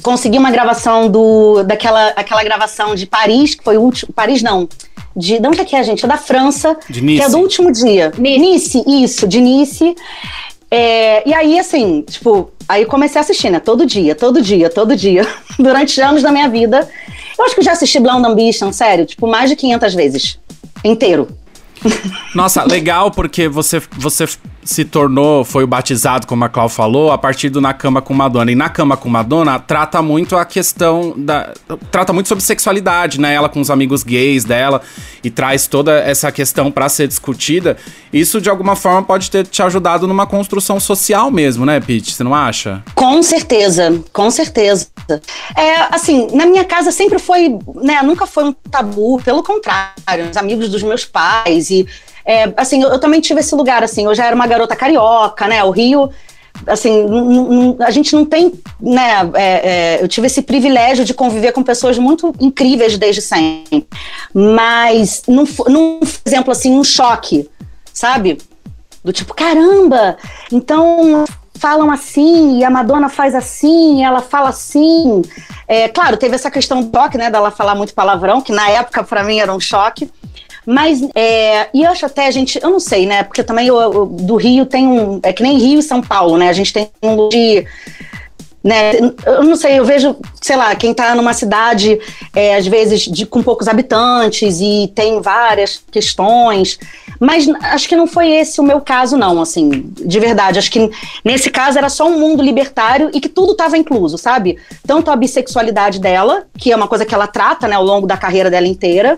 [0.03, 4.13] consegui uma gravação do daquela aquela gravação de Paris, que foi o último.
[4.13, 4.69] Paris não.
[5.17, 6.05] De, de onde é que é, gente?
[6.05, 6.77] É da França.
[6.91, 7.19] De nice.
[7.19, 8.13] Que é do último dia.
[8.19, 9.95] Nice, isso, de Nice.
[10.71, 13.61] É, e aí, assim, tipo, aí comecei a assistir, né?
[13.61, 15.25] Todo dia, todo dia, todo dia.
[15.57, 16.89] Durante anos da minha vida.
[17.39, 20.39] Eu acho que já assisti Blonde Ambition, sério, tipo, mais de 500 vezes.
[20.85, 21.29] Inteiro.
[22.35, 24.27] Nossa, legal porque você, você
[24.65, 28.51] se tornou, foi batizado, como a Clau falou, a partir do Na Cama com Madonna.
[28.51, 31.53] E Na Cama com Madonna trata muito a questão da.
[31.91, 33.35] trata muito sobre sexualidade, né?
[33.35, 34.81] Ela com os amigos gays dela
[35.23, 37.77] e traz toda essa questão para ser discutida.
[38.13, 42.15] Isso, de alguma forma, pode ter te ajudado numa construção social mesmo, né, Pete?
[42.15, 42.83] Você não acha?
[42.95, 44.89] Com certeza, com certeza.
[45.57, 48.03] É, assim, na minha casa sempre foi, né?
[48.03, 51.87] Nunca foi um tabu, pelo contrário, os amigos dos meus pais e
[52.25, 55.47] é, assim, eu, eu, também tive esse lugar, assim, eu já era uma garota carioca,
[55.47, 55.63] né?
[55.63, 56.11] O Rio,
[56.67, 57.07] assim,
[57.81, 59.31] a gente não tem, né?
[59.35, 63.87] É, é, eu tive esse privilégio de conviver com pessoas muito incríveis desde sempre.
[64.33, 67.49] Mas, num, num exemplo assim, um choque,
[67.93, 68.39] sabe?
[69.05, 70.17] Do tipo, caramba,
[70.51, 75.23] então falam assim, e a Madonna faz assim, ela fala assim.
[75.69, 79.05] É, claro, teve essa questão do toque, né, dela falar muito palavrão, que na época
[79.05, 80.11] para mim era um choque.
[80.67, 83.23] Mas, é, e eu acho até gente, eu não sei, né?
[83.23, 85.21] Porque também eu, eu, do Rio tem um.
[85.23, 86.49] É que nem Rio e São Paulo, né?
[86.49, 87.67] A gente tem um de.
[88.63, 88.93] Né,
[89.27, 92.01] eu não sei, eu vejo, sei lá, quem está numa cidade,
[92.35, 96.79] é, às vezes, de, com poucos habitantes e tem várias questões,
[97.21, 100.59] Mas acho que não foi esse o meu caso, não, assim, de verdade.
[100.59, 100.91] Acho que
[101.23, 104.59] nesse caso era só um mundo libertário e que tudo estava incluso, sabe?
[104.87, 108.17] Tanto a bissexualidade dela, que é uma coisa que ela trata, né, ao longo da
[108.17, 109.17] carreira dela inteira,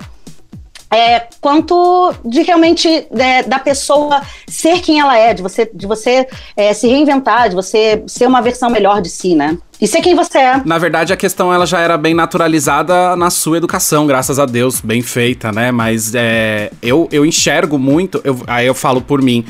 [0.90, 6.26] é, quanto de realmente é, da pessoa ser quem ela é, de você, de você
[6.56, 9.58] é, se reinventar, de você ser uma versão melhor de si, né?
[9.80, 10.62] E ser quem você é.
[10.64, 14.80] Na verdade, a questão ela já era bem naturalizada na sua educação, graças a Deus,
[14.80, 15.70] bem feita, né?
[15.70, 19.44] Mas é, eu, eu enxergo muito, eu, aí eu falo por mim,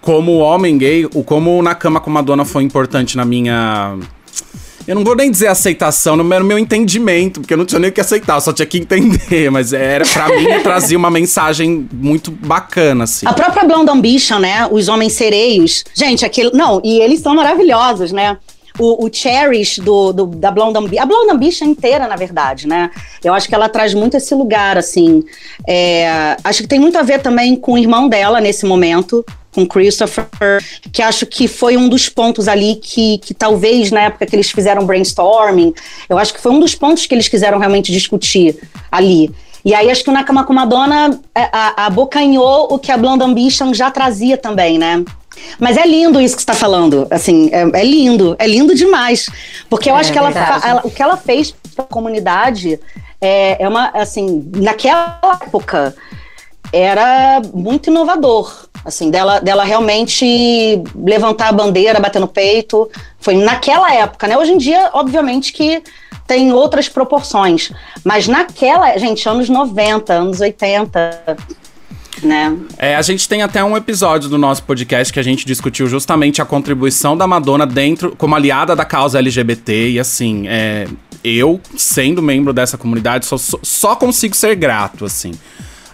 [0.00, 3.96] como homem gay, o como na cama com Madonna foi importante na minha
[4.86, 7.78] eu não vou nem dizer aceitação, no meu, no meu entendimento, porque eu não tinha
[7.78, 9.50] nem o que aceitar, só tinha que entender.
[9.50, 13.26] Mas era, para mim, trazia uma mensagem muito bacana, assim.
[13.26, 14.68] A própria Blonde Ambition, né?
[14.70, 15.84] Os homens sereios.
[15.94, 16.50] Gente, aquilo.
[16.54, 18.36] Não, e eles são maravilhosos, né?
[18.78, 22.90] O, o Cherish do, do, da Blonde Ambition, a Blonde Ambition inteira, na verdade, né?
[23.22, 25.24] Eu acho que ela traz muito esse lugar, assim.
[25.66, 29.66] É, acho que tem muito a ver também com o irmão dela nesse momento, com
[29.66, 30.62] Christopher,
[30.92, 34.50] que acho que foi um dos pontos ali que, que talvez na época que eles
[34.50, 35.72] fizeram brainstorming,
[36.08, 38.58] eu acho que foi um dos pontos que eles quiseram realmente discutir
[38.92, 39.30] ali.
[39.64, 43.74] E aí acho que o Nakama com Madonna é, abocanhou o que a Blonde Ambition
[43.74, 45.02] já trazia também, né?
[45.58, 49.28] Mas é lindo isso que você está falando, assim, é, é, lindo, é lindo demais,
[49.68, 52.78] porque eu é, acho que ela, ela, o que ela fez para a comunidade
[53.20, 55.94] é, é uma, assim, naquela época
[56.72, 63.92] era muito inovador, assim, dela, dela realmente levantar a bandeira, bater no peito, foi naquela
[63.94, 64.36] época, né?
[64.36, 65.82] Hoje em dia, obviamente que
[66.26, 67.70] tem outras proporções,
[68.04, 71.36] mas naquela, gente, anos 90, anos 80,
[72.22, 72.56] né?
[72.78, 76.40] É, a gente tem até um episódio do nosso podcast que a gente discutiu justamente
[76.40, 80.86] a contribuição da Madonna dentro, como aliada da causa LGBT, e assim, é,
[81.22, 85.32] eu, sendo membro dessa comunidade, só, só consigo ser grato, assim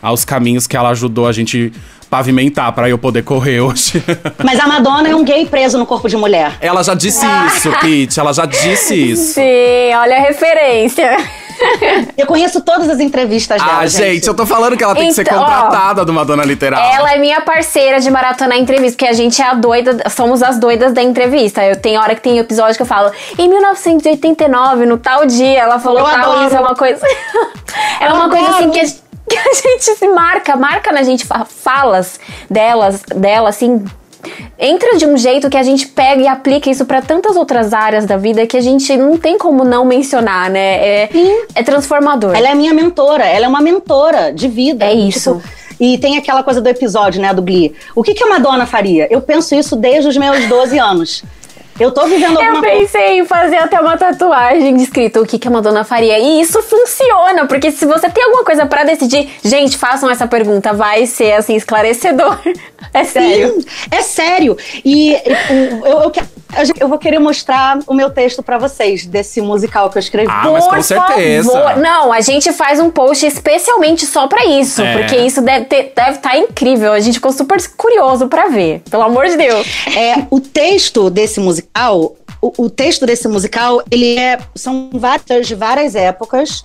[0.02, 1.72] aos caminhos que ela ajudou a gente
[2.10, 4.02] pavimentar para eu poder correr hoje.
[4.44, 6.58] Mas a Madonna é um gay preso no corpo de mulher.
[6.60, 8.20] Ela já disse isso, Pete.
[8.20, 9.34] Ela já disse isso.
[9.34, 11.16] Sim, olha a referência.
[12.16, 13.80] Eu conheço todas as entrevistas dela.
[13.80, 16.04] Ah, gente, gente eu tô falando que ela tem então, que ser então, contratada ó,
[16.04, 16.80] do Madonna Literal.
[16.80, 20.58] Ela é minha parceira de maratona entrevista, porque a gente é a doida, somos as
[20.58, 21.64] doidas da entrevista.
[21.64, 25.78] Eu tenho hora que tem episódio que eu falo, em 1989, no tal dia, ela
[25.78, 26.46] falou eu tal, adoro.
[26.46, 27.06] isso é uma coisa.
[28.00, 31.26] é uma coisa assim que a gente que a gente se marca, marca na gente
[31.48, 32.20] falas
[32.50, 33.84] delas, dela assim,
[34.58, 38.06] entra de um jeito que a gente pega e aplica isso para tantas outras áreas
[38.06, 41.04] da vida que a gente não tem como não mencionar, né?
[41.04, 41.08] É,
[41.54, 42.34] é transformador.
[42.34, 44.84] Ela é minha mentora, ela é uma mentora de vida.
[44.84, 45.36] É isso.
[45.36, 47.74] Tipo, e tem aquela coisa do episódio, né, do Glee.
[47.94, 49.08] O que, que a Madonna faria?
[49.10, 51.24] Eu penso isso desde os meus 12 anos.
[51.80, 55.48] Eu tô vivendo alguma Eu pensei em fazer até uma tatuagem escrito o que, que
[55.48, 56.18] a Madonna faria.
[56.18, 60.72] E isso funciona, porque se você tem alguma coisa para decidir, gente, façam essa pergunta,
[60.72, 62.38] vai ser assim esclarecedor.
[62.92, 63.60] É sério.
[63.60, 64.56] Sim, é sério.
[64.84, 66.12] E eu, eu, eu,
[66.80, 70.30] eu vou querer mostrar o meu texto para vocês desse musical que eu escrevi.
[70.30, 71.50] Ah, Por mas com certeza.
[71.50, 71.76] Favor.
[71.76, 74.92] Não, a gente faz um post especialmente só para isso, é.
[74.92, 76.92] porque isso deve estar tá incrível.
[76.92, 79.66] A gente ficou super curioso para ver, pelo amor de Deus.
[79.96, 85.54] É, o texto desse musical, o, o texto desse musical, ele é são várias de
[85.54, 86.64] várias épocas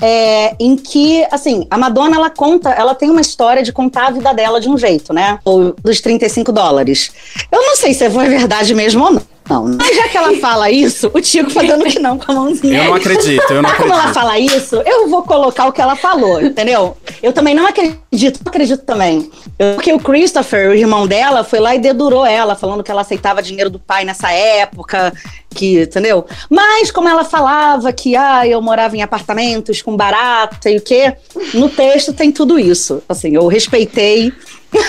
[0.00, 4.10] é, em que, assim, a Madonna, ela conta, ela tem uma história de contar a
[4.10, 5.38] vida dela de um jeito, né?
[5.44, 7.12] Ou dos 35 dólares.
[7.50, 9.35] Eu não sei se foi verdade mesmo ou não.
[9.48, 12.78] Não, mas já que ela fala isso, o Tico fazendo que não com a mãozinha.
[12.78, 13.92] Eu não acredito, eu não acredito.
[13.92, 16.96] Como ela fala isso, eu vou colocar o que ela falou, entendeu?
[17.22, 19.30] Eu também não acredito, não acredito também.
[19.74, 23.42] Porque o Christopher, o irmão dela, foi lá e dedurou ela, falando que ela aceitava
[23.42, 25.12] dinheiro do pai nessa época,
[25.54, 26.26] que, entendeu?
[26.50, 31.14] Mas como ela falava que, ah, eu morava em apartamentos com barata e o quê,
[31.54, 33.02] no texto tem tudo isso.
[33.08, 34.32] Assim, eu respeitei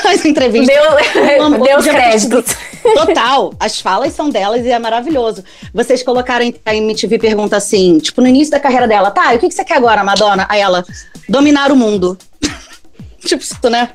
[0.06, 0.76] as entrevistas.
[0.76, 2.56] Deu, deu os créditos.
[2.96, 3.54] Total.
[3.60, 5.44] As falas são delas e é maravilhoso.
[5.74, 9.40] Vocês colocaram a MTV pergunta assim, tipo, no início da carreira dela, tá, e o
[9.40, 10.46] que, que você quer agora, Madonna?
[10.50, 10.86] Aí ela,
[11.28, 12.18] dominar o mundo.
[13.26, 13.90] tipo isso, né?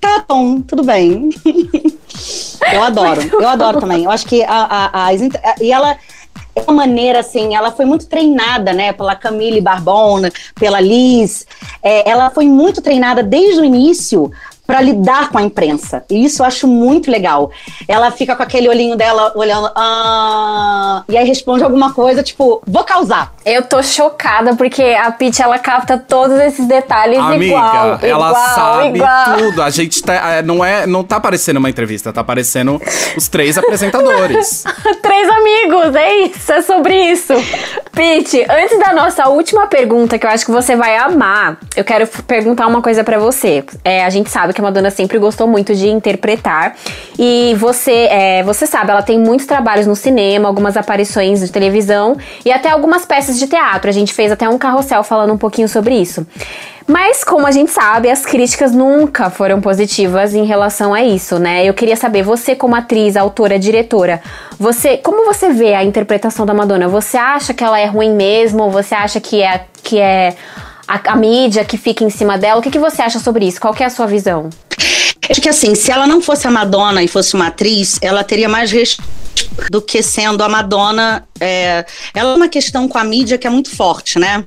[0.00, 1.30] Tá bom, tudo bem.
[2.72, 4.04] eu adoro, eu adoro também.
[4.04, 5.14] Eu acho que a, a, a, a
[5.60, 5.96] e ela
[6.56, 11.46] é uma maneira assim, ela foi muito treinada, né, pela Camille Barbona, pela Liz.
[11.82, 14.30] É, ela foi muito treinada desde o início
[14.66, 16.04] para lidar com a imprensa.
[16.10, 17.50] E isso eu acho muito legal.
[17.86, 22.84] Ela fica com aquele olhinho dela olhando, ah, e aí responde alguma coisa, tipo, vou
[22.84, 23.32] causar.
[23.44, 27.98] Eu tô chocada porque a Pitty ela capta todos esses detalhes Amiga, igual.
[28.02, 29.36] Ela igual, sabe igual.
[29.36, 29.62] tudo.
[29.62, 32.80] A gente tá, é, não é, não tá parecendo uma entrevista, tá parecendo
[33.16, 34.64] os três apresentadores.
[35.02, 37.34] três amigos, é isso, é sobre isso.
[37.92, 42.06] Pete, antes da nossa última pergunta, que eu acho que você vai amar, eu quero
[42.26, 43.62] perguntar uma coisa para você.
[43.84, 46.76] É, a gente sabe que a Madonna sempre gostou muito de interpretar.
[47.18, 52.16] E você, é, você sabe, ela tem muitos trabalhos no cinema, algumas aparições de televisão
[52.44, 53.90] e até algumas peças de teatro.
[53.90, 56.26] A gente fez até um carrossel falando um pouquinho sobre isso.
[56.86, 61.64] Mas, como a gente sabe, as críticas nunca foram positivas em relação a isso, né?
[61.64, 64.20] Eu queria saber, você como atriz, autora, diretora,
[64.58, 66.86] você, como você vê a interpretação da Madonna?
[66.86, 68.70] Você acha que ela é ruim mesmo?
[68.70, 70.36] Você acha que é, que é
[70.86, 72.60] a, a mídia que fica em cima dela?
[72.60, 73.60] O que, que você acha sobre isso?
[73.60, 74.50] Qual é a sua visão?
[75.28, 78.48] Acho que assim, se ela não fosse a Madonna e fosse uma atriz, ela teria
[78.48, 79.08] mais respeito
[79.70, 81.26] do que sendo a Madonna.
[81.40, 84.44] É, ela é uma questão com a mídia que é muito forte, né?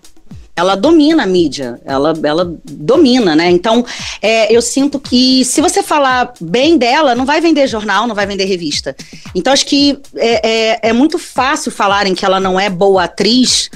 [0.58, 3.48] ela domina a mídia, ela, ela domina, né?
[3.52, 3.86] Então,
[4.20, 8.26] é, eu sinto que se você falar bem dela, não vai vender jornal, não vai
[8.26, 8.96] vender revista.
[9.36, 13.70] Então, acho que é, é, é muito fácil falarem que ela não é boa atriz,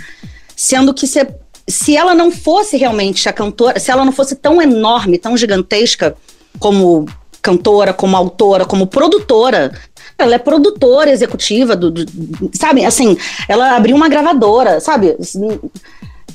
[0.55, 1.23] sendo que se,
[1.71, 6.15] se ela não fosse realmente a cantora, se ela não fosse tão enorme, tão gigantesca
[6.59, 7.07] como
[7.41, 9.71] cantora, como autora, como produtora,
[10.17, 12.05] ela é produtora executiva do, do,
[12.53, 13.17] sabe, assim,
[13.47, 15.15] ela abriu uma gravadora, sabe?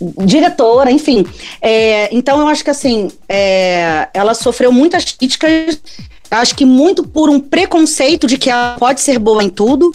[0.01, 1.27] diretora, enfim.
[1.61, 5.81] É, então eu acho que assim, é, ela sofreu muitas críticas,
[6.31, 9.95] acho que muito por um preconceito de que ela pode ser boa em tudo,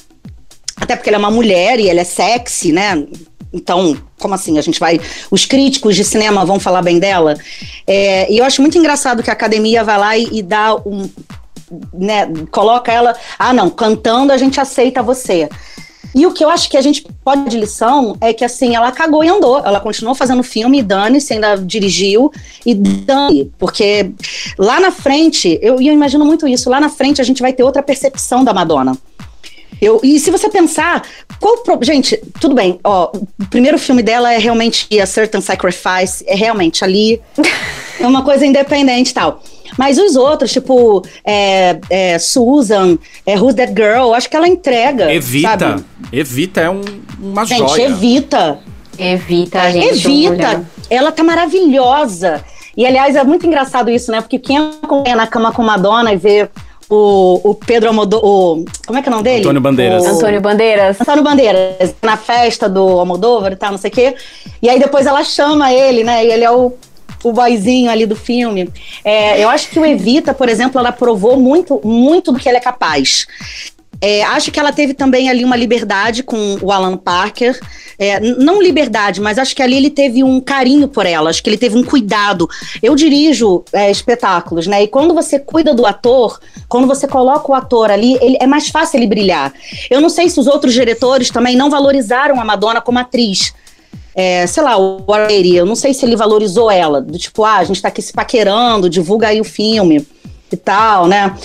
[0.76, 3.06] até porque ela é uma mulher e ela é sexy, né?
[3.54, 4.58] Então, como assim?
[4.58, 5.00] A gente vai.
[5.30, 7.36] Os críticos de cinema vão falar bem dela.
[7.86, 11.10] É, e eu acho muito engraçado que a academia vai lá e, e dá um.
[11.94, 13.16] Né, coloca ela.
[13.38, 15.50] Ah, não, cantando a gente aceita você.
[16.14, 18.92] E o que eu acho que a gente pode de lição é que, assim, ela
[18.92, 19.60] cagou e andou.
[19.60, 22.32] Ela continuou fazendo filme e dane-se, ainda dirigiu
[22.66, 23.52] e dane.
[23.58, 24.12] Porque
[24.58, 27.64] lá na frente, eu, eu imagino muito isso, lá na frente a gente vai ter
[27.64, 28.98] outra percepção da Madonna.
[29.82, 31.04] Eu, e se você pensar,
[31.40, 31.80] qual pro...
[31.82, 36.84] gente, tudo bem, ó, o primeiro filme dela é realmente A Certain Sacrifice, é realmente
[36.84, 37.20] ali,
[38.00, 39.42] é uma coisa independente e tal.
[39.78, 45.12] Mas os outros, tipo, é, é, Susan, é, Who's That Girl, acho que ela entrega.
[45.12, 45.58] Evita.
[45.58, 45.86] Sabe?
[46.12, 46.82] Evita é um,
[47.20, 47.86] uma gente, joia.
[47.86, 48.60] Evita.
[49.00, 49.88] Evita, gente.
[49.88, 50.66] Evita.
[50.90, 52.44] Ela tá maravilhosa.
[52.76, 54.22] E, aliás, é muito engraçado isso, né?
[54.22, 56.50] Porque quem acompanha na cama com Madonna e vê
[56.92, 59.40] o, o Pedro Almodóvar, o, como é que é o nome dele?
[59.40, 60.04] Antônio Bandeiras.
[60.04, 61.02] O, Antônio Bandeiras.
[61.02, 64.16] Antônio Bandeiras, na festa do Almodóvar e tal, não sei o quê.
[64.62, 66.26] E aí depois ela chama ele, né?
[66.26, 66.74] E ele é o
[67.24, 68.68] o boyzinho ali do filme.
[69.04, 72.58] É, eu acho que o Evita, por exemplo, ela provou muito, muito do que ela
[72.58, 73.28] é capaz.
[74.02, 77.60] É, acho que ela teve também ali uma liberdade com o Alan Parker.
[78.00, 81.50] É, não liberdade, mas acho que ali ele teve um carinho por ela, acho que
[81.50, 82.50] ele teve um cuidado.
[82.82, 84.84] Eu dirijo é, espetáculos, né?
[84.84, 88.70] E quando você cuida do ator, quando você coloca o ator ali, ele, é mais
[88.70, 89.54] fácil ele brilhar.
[89.90, 93.54] Eu não sei se os outros diretores também não valorizaram a Madonna como atriz
[94.14, 97.58] é, sei lá, o Warrior, eu não sei se ele valorizou ela, do tipo, ah,
[97.58, 100.06] a gente tá aqui se paquerando, divulga aí o filme
[100.54, 101.36] e tal, né?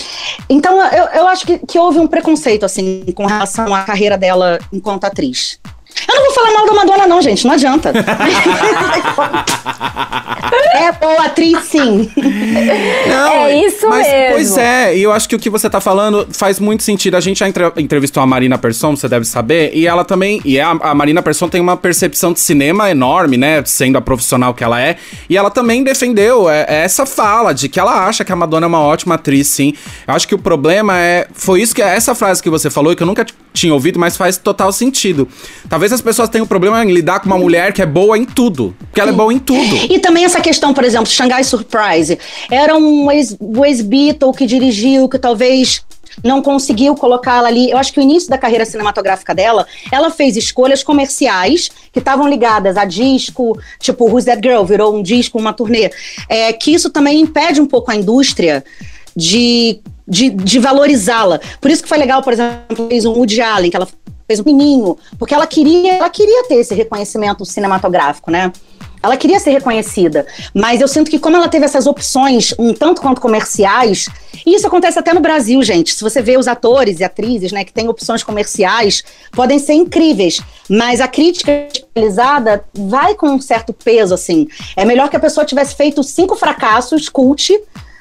[0.49, 4.59] Então, eu, eu acho que, que houve um preconceito, assim, com relação à carreira dela
[4.71, 5.59] enquanto atriz.
[6.07, 7.93] Eu não vou falar mal da Madonna, não, gente, não adianta.
[10.75, 12.09] é boa atriz, sim.
[13.07, 14.33] Não, é isso mas, mesmo.
[14.35, 17.15] Pois é, e eu acho que o que você tá falando faz muito sentido.
[17.15, 20.41] A gente já entre, entrevistou a Marina Persson, você deve saber, e ela também.
[20.45, 23.63] E a, a, Marina Persson tem uma percepção de cinema enorme, né?
[23.65, 24.97] Sendo a profissional que ela é.
[25.29, 28.65] E ela também defendeu é, é essa fala de que ela acha que a Madonna
[28.65, 29.73] é uma ótima atriz, sim.
[30.07, 31.27] Eu acho que o problema é.
[31.33, 31.81] Foi isso que.
[31.81, 35.27] Essa frase que você falou, que eu nunca tinha ouvido, mas faz total sentido.
[35.67, 38.75] Talvez as pessoas tenham problema em lidar com uma mulher que é boa em tudo.
[38.79, 39.75] Porque ela é boa em tudo.
[39.89, 42.17] E também essa questão, por exemplo, Shanghai Surprise.
[42.51, 45.83] Era um ex-Beatle que dirigiu, que talvez
[46.23, 47.69] não conseguiu colocá-la ali.
[47.69, 52.27] Eu acho que o início da carreira cinematográfica dela, ela fez escolhas comerciais que estavam
[52.27, 55.91] ligadas a disco, tipo Who's That Girl, virou um disco, uma turnê.
[56.27, 58.63] É, que isso também impede um pouco a indústria
[59.15, 61.39] de, de, de valorizá-la.
[61.61, 63.87] Por isso que foi legal, por exemplo, fez um Woody Allen, que ela
[64.27, 68.51] fez um menino, porque ela queria, ela queria ter esse reconhecimento cinematográfico, né?
[69.01, 73.01] Ela queria ser reconhecida, mas eu sinto que como ela teve essas opções um tanto
[73.01, 74.07] quanto comerciais,
[74.45, 75.93] e isso acontece até no Brasil, gente.
[75.93, 80.41] Se você vê os atores e atrizes, né, que têm opções comerciais, podem ser incríveis,
[80.67, 84.47] mas a crítica especializada vai com um certo peso, assim.
[84.75, 87.53] É melhor que a pessoa tivesse feito cinco fracassos cult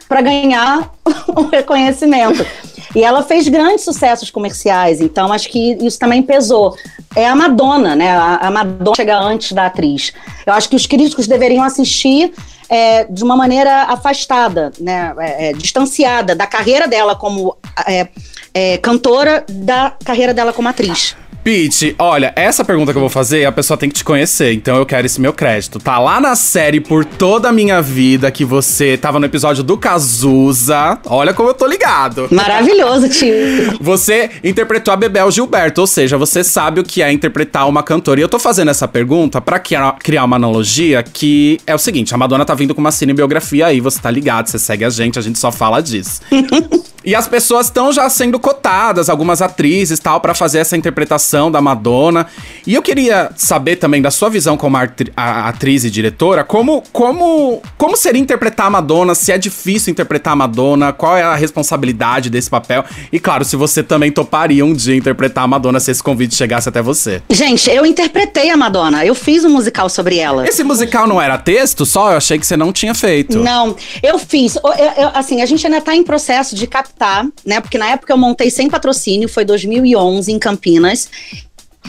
[0.08, 0.92] para ganhar
[1.34, 2.46] o reconhecimento.
[2.94, 6.76] E ela fez grandes sucessos comerciais, então acho que isso também pesou.
[7.14, 8.16] É a Madonna, né?
[8.16, 10.12] A, Madonna chega antes da atriz.
[10.46, 12.32] Eu acho que os críticos deveriam assistir
[12.68, 15.14] é, de uma maneira afastada, né?
[15.18, 18.08] É, é, distanciada da carreira dela como é,
[18.54, 21.14] é, cantora, da carreira dela como atriz.
[21.46, 24.76] Pete, olha, essa pergunta que eu vou fazer, a pessoa tem que te conhecer, então
[24.78, 25.78] eu quero esse meu crédito.
[25.78, 29.78] Tá lá na série Por Toda a Minha Vida, que você tava no episódio do
[29.78, 30.98] Cazuza.
[31.06, 32.26] Olha como eu tô ligado.
[32.32, 33.32] Maravilhoso, tio.
[33.80, 38.18] Você interpretou a Bebel Gilberto, ou seja, você sabe o que é interpretar uma cantora.
[38.18, 42.18] E eu tô fazendo essa pergunta pra criar uma analogia que é o seguinte: a
[42.18, 45.22] Madonna tá vindo com uma cinebiografia aí, você tá ligado, você segue a gente, a
[45.22, 46.22] gente só fala disso.
[47.06, 51.60] E as pessoas estão já sendo cotadas, algumas atrizes tal, para fazer essa interpretação da
[51.60, 52.26] Madonna.
[52.66, 57.96] E eu queria saber também da sua visão como atriz e diretora, como, como, como
[57.96, 62.50] seria interpretar a Madonna, se é difícil interpretar a Madonna, qual é a responsabilidade desse
[62.50, 62.84] papel.
[63.12, 66.68] E claro, se você também toparia um dia interpretar a Madonna se esse convite chegasse
[66.68, 67.22] até você.
[67.30, 70.44] Gente, eu interpretei a Madonna, eu fiz um musical sobre ela.
[70.48, 72.10] Esse musical não era texto só?
[72.10, 73.38] Eu achei que você não tinha feito.
[73.38, 74.56] Não, eu fiz.
[74.56, 74.62] Eu,
[75.04, 77.26] eu, assim, a gente ainda tá em processo de captar tá?
[77.44, 77.60] Né?
[77.60, 81.08] Porque na época eu montei sem patrocínio, foi 2011 em Campinas.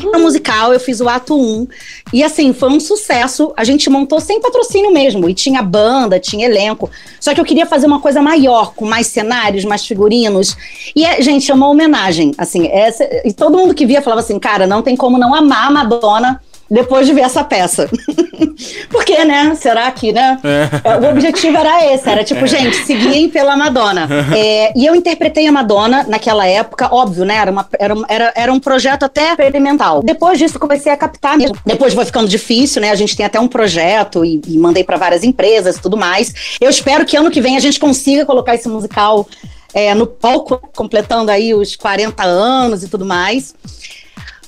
[0.04, 1.68] No musical, eu fiz o ato 1.
[2.14, 3.52] E assim, foi um sucesso.
[3.58, 5.28] A gente montou sem patrocínio mesmo.
[5.28, 6.90] E tinha banda, tinha elenco.
[7.20, 10.56] Só que eu queria fazer uma coisa maior, com mais cenários, mais figurinos.
[10.96, 12.32] E, é, gente, é uma homenagem.
[12.38, 15.68] Assim, essa, e todo mundo que via falava assim, cara, não tem como não amar
[15.68, 17.90] a Madonna depois de ver essa peça.
[18.90, 19.56] Porque, né?
[19.56, 20.40] Será que, né?
[20.44, 20.90] É.
[20.90, 20.98] é.
[20.98, 22.48] O objetivo era esse, era tipo, é.
[22.48, 24.08] gente, seguirem pela Madonna.
[24.38, 27.36] É, e eu interpretei a Madonna naquela época, óbvio, né?
[27.36, 30.02] Era, uma, era, era, era um projeto até experimental.
[30.04, 31.58] Depois disso, comecei a captar mesmo.
[31.66, 32.92] Depois foi ficando difícil, né?
[32.92, 36.58] A gente tem até um projeto e, e mandei para várias empresas e tudo mais.
[36.60, 39.28] Eu espero que ano que vem a gente consiga colocar esse musical
[39.74, 43.54] é, no palco, completando aí os 40 anos e tudo mais.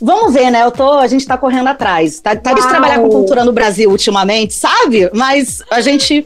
[0.01, 0.63] Vamos ver, né?
[0.63, 2.19] Eu tô, a gente tá correndo atrás.
[2.19, 5.09] Tá, tá de trabalhar com cultura no Brasil ultimamente, sabe?
[5.13, 6.25] Mas a gente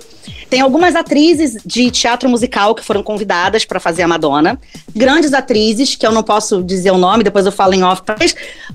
[0.50, 4.60] tem algumas atrizes de teatro musical que foram convidadas para fazer a Madonna.
[4.96, 8.04] Grandes atrizes, que eu não posso dizer o nome, depois eu falo em off,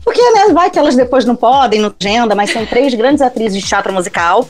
[0.05, 3.63] porque né, vai que elas depois não podem, no agenda, mas são três grandes atrizes
[3.63, 4.49] de teatro musical.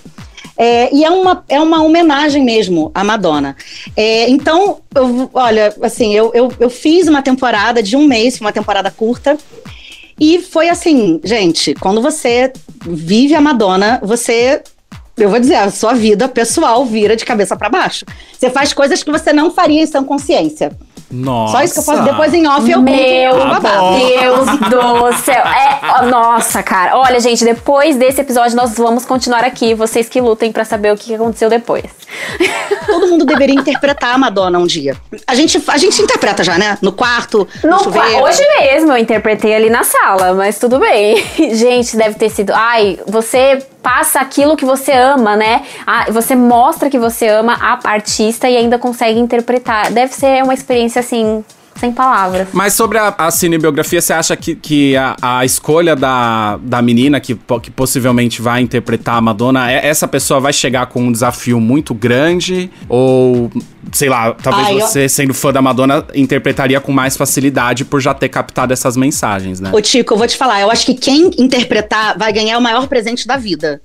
[0.57, 3.55] É, e é uma, é uma homenagem mesmo à Madonna.
[3.97, 8.53] É, então, eu, olha, assim, eu, eu, eu fiz uma temporada de um mês, uma
[8.53, 9.39] temporada curta,
[10.19, 14.63] e foi assim, gente, quando você vive a Madonna, você
[15.17, 18.05] eu vou dizer, a sua vida pessoal vira de cabeça para baixo.
[18.33, 20.71] Você faz coisas que você não faria em sã consciência.
[21.11, 21.53] Nossa.
[21.53, 22.03] Só isso que eu posso.
[22.03, 25.43] Depois em off eu Meu Deus do céu.
[25.43, 26.99] É, nossa, cara.
[26.99, 29.75] Olha, gente, depois desse episódio nós vamos continuar aqui.
[29.75, 31.85] Vocês que lutem para saber o que aconteceu depois.
[32.87, 34.97] Todo mundo deveria interpretar a Madonna um dia.
[35.27, 36.77] A gente, a gente interpreta já, né?
[36.83, 38.23] No quarto, no, no chuveiro.
[38.23, 41.25] Hoje mesmo eu interpretei ali na sala, mas tudo bem.
[41.55, 42.53] Gente, deve ter sido.
[42.55, 45.63] Ai, você passa aquilo que você ama, né?
[46.11, 49.91] Você mostra que você ama a artista e ainda consegue interpretar.
[49.93, 51.45] Deve ser uma experiência assim
[51.79, 52.49] sem palavras.
[52.53, 57.21] Mas sobre a, a cinebiografia, você acha que, que a, a, escolha da, da menina
[57.21, 61.61] que, que possivelmente vai interpretar a Madonna, é, essa pessoa vai chegar com um desafio
[61.61, 62.71] muito grande?
[62.89, 63.51] Ou,
[63.93, 65.09] sei lá, talvez você, eu...
[65.09, 69.71] sendo fã da Madonna, interpretaria com mais facilidade por já ter captado essas mensagens, né?
[69.73, 72.89] Ô, Tico, eu vou te falar, eu acho que quem interpretar vai ganhar o maior
[72.89, 73.81] presente da vida.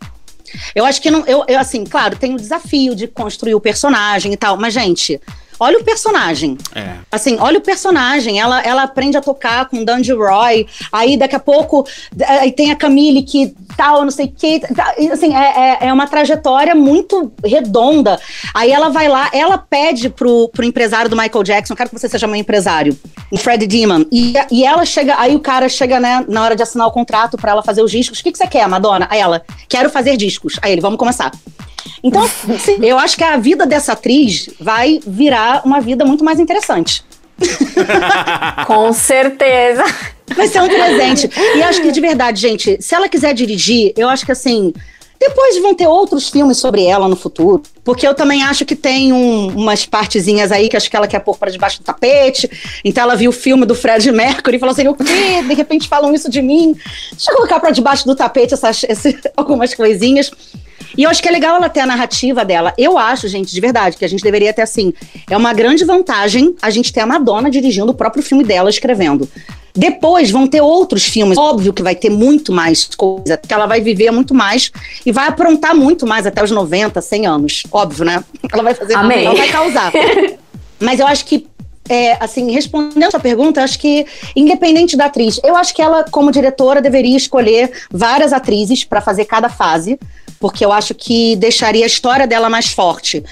[0.76, 1.26] Eu acho que não.
[1.26, 5.20] Eu, eu, assim, claro, tem o desafio de construir o personagem e tal, mas, gente,
[5.64, 6.58] Olha o personagem.
[6.76, 6.96] É.
[7.10, 8.38] Assim, olha o personagem.
[8.38, 10.68] Ela, ela aprende a tocar com Dandy Roy.
[10.92, 11.88] Aí daqui a pouco
[12.28, 14.60] aí tem a Camille que tal, não sei o que.
[14.60, 18.20] Tá, assim, é, é, é, uma trajetória muito redonda.
[18.54, 22.10] Aí ela vai lá, ela pede pro, pro empresário do Michael Jackson, quero que você
[22.10, 23.00] seja meu empresário,
[23.32, 24.06] o Fred Deeman.
[24.12, 27.38] E, e ela chega, aí o cara chega, né, na hora de assinar o contrato
[27.38, 28.20] para ela fazer os discos.
[28.20, 29.08] O que, que você quer, Madonna?
[29.10, 30.60] Aí ela, quero fazer discos.
[30.62, 31.32] Aí ele, vamos começar.
[32.04, 32.28] Então,
[32.60, 37.04] sim, eu acho que a vida dessa atriz vai virar uma vida muito mais interessante.
[38.68, 39.84] Com certeza.
[40.36, 41.30] Vai ser um presente.
[41.56, 44.74] E acho que de verdade, gente, se ela quiser dirigir, eu acho que assim.
[45.20, 47.64] Depois vão ter outros filmes sobre ela no futuro.
[47.82, 51.20] Porque eu também acho que tem um, umas partezinhas aí que acho que ela quer
[51.20, 52.50] pôr para debaixo do tapete.
[52.84, 55.42] Então ela viu o filme do Fred Mercury e falou assim: o quê?
[55.48, 56.76] De repente falam isso de mim.
[57.12, 60.30] Deixa eu colocar para debaixo do tapete essas, esse, algumas coisinhas.
[60.98, 62.74] E eu acho que é legal ela ter a narrativa dela.
[62.78, 64.94] Eu acho, gente, de verdade, que a gente deveria ter assim.
[65.30, 69.28] É uma grande vantagem a gente ter a Madonna dirigindo o próprio filme dela, escrevendo.
[69.76, 71.38] Depois vão ter outros filmes.
[71.38, 74.72] Óbvio que vai ter muito mais coisa, que ela vai viver muito mais
[75.04, 77.64] e vai aprontar muito mais até os 90, 100 anos.
[77.72, 78.24] Óbvio, né?
[78.52, 79.26] Ela vai fazer, Amém.
[79.26, 79.92] ela vai causar.
[80.80, 81.48] Mas eu acho que
[81.90, 86.06] é, assim, respondendo a sua pergunta, acho que, independente da atriz, eu acho que ela,
[86.06, 90.00] como diretora, deveria escolher várias atrizes para fazer cada fase
[90.44, 93.24] porque eu acho que deixaria a história dela mais forte.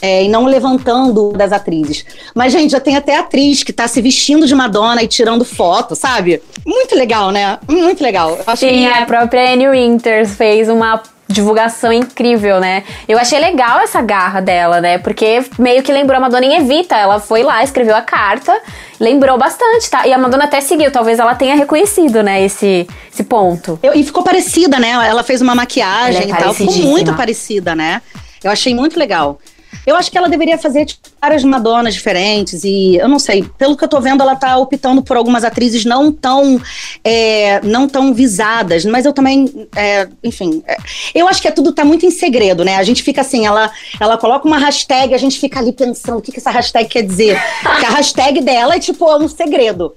[0.00, 2.04] é, e não levantando das atrizes.
[2.34, 5.96] Mas, gente, já tem até atriz que tá se vestindo de Madonna e tirando foto,
[5.96, 6.40] sabe?
[6.64, 7.58] Muito legal, né?
[7.68, 8.38] Muito legal.
[8.56, 8.86] Sim, que...
[8.86, 12.84] a própria Annie Winters fez uma divulgação incrível, né?
[13.08, 14.98] Eu achei legal essa garra dela, né?
[14.98, 16.94] Porque meio que lembrou a Madonna em Evita.
[16.96, 18.56] Ela foi lá, escreveu a carta,
[19.00, 20.06] lembrou bastante, tá?
[20.06, 23.78] E a Madonna até seguiu, talvez ela tenha reconhecido, né, esse, esse ponto.
[23.82, 24.90] Eu, e ficou parecida, né?
[24.90, 26.54] Ela fez uma maquiagem é e tal.
[26.54, 28.00] Ficou muito parecida, né?
[28.42, 29.40] Eu achei muito legal.
[29.86, 33.76] Eu acho que ela deveria fazer tipo, várias Madonas diferentes e eu não sei, pelo
[33.76, 36.60] que eu tô vendo, ela tá optando por algumas atrizes não tão
[37.04, 40.76] é, não tão visadas, mas eu também, é, enfim, é,
[41.14, 42.76] eu acho que é tudo tá muito em segredo, né?
[42.76, 43.70] A gente fica assim, ela,
[44.00, 47.02] ela coloca uma hashtag, a gente fica ali pensando o que, que essa hashtag quer
[47.02, 47.40] dizer.
[47.62, 49.94] Porque a hashtag dela é tipo um segredo.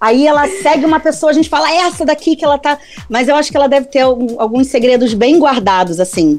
[0.00, 2.78] Aí ela segue uma pessoa, a gente fala, é essa daqui que ela tá.
[3.08, 6.38] Mas eu acho que ela deve ter alguns segredos bem guardados, assim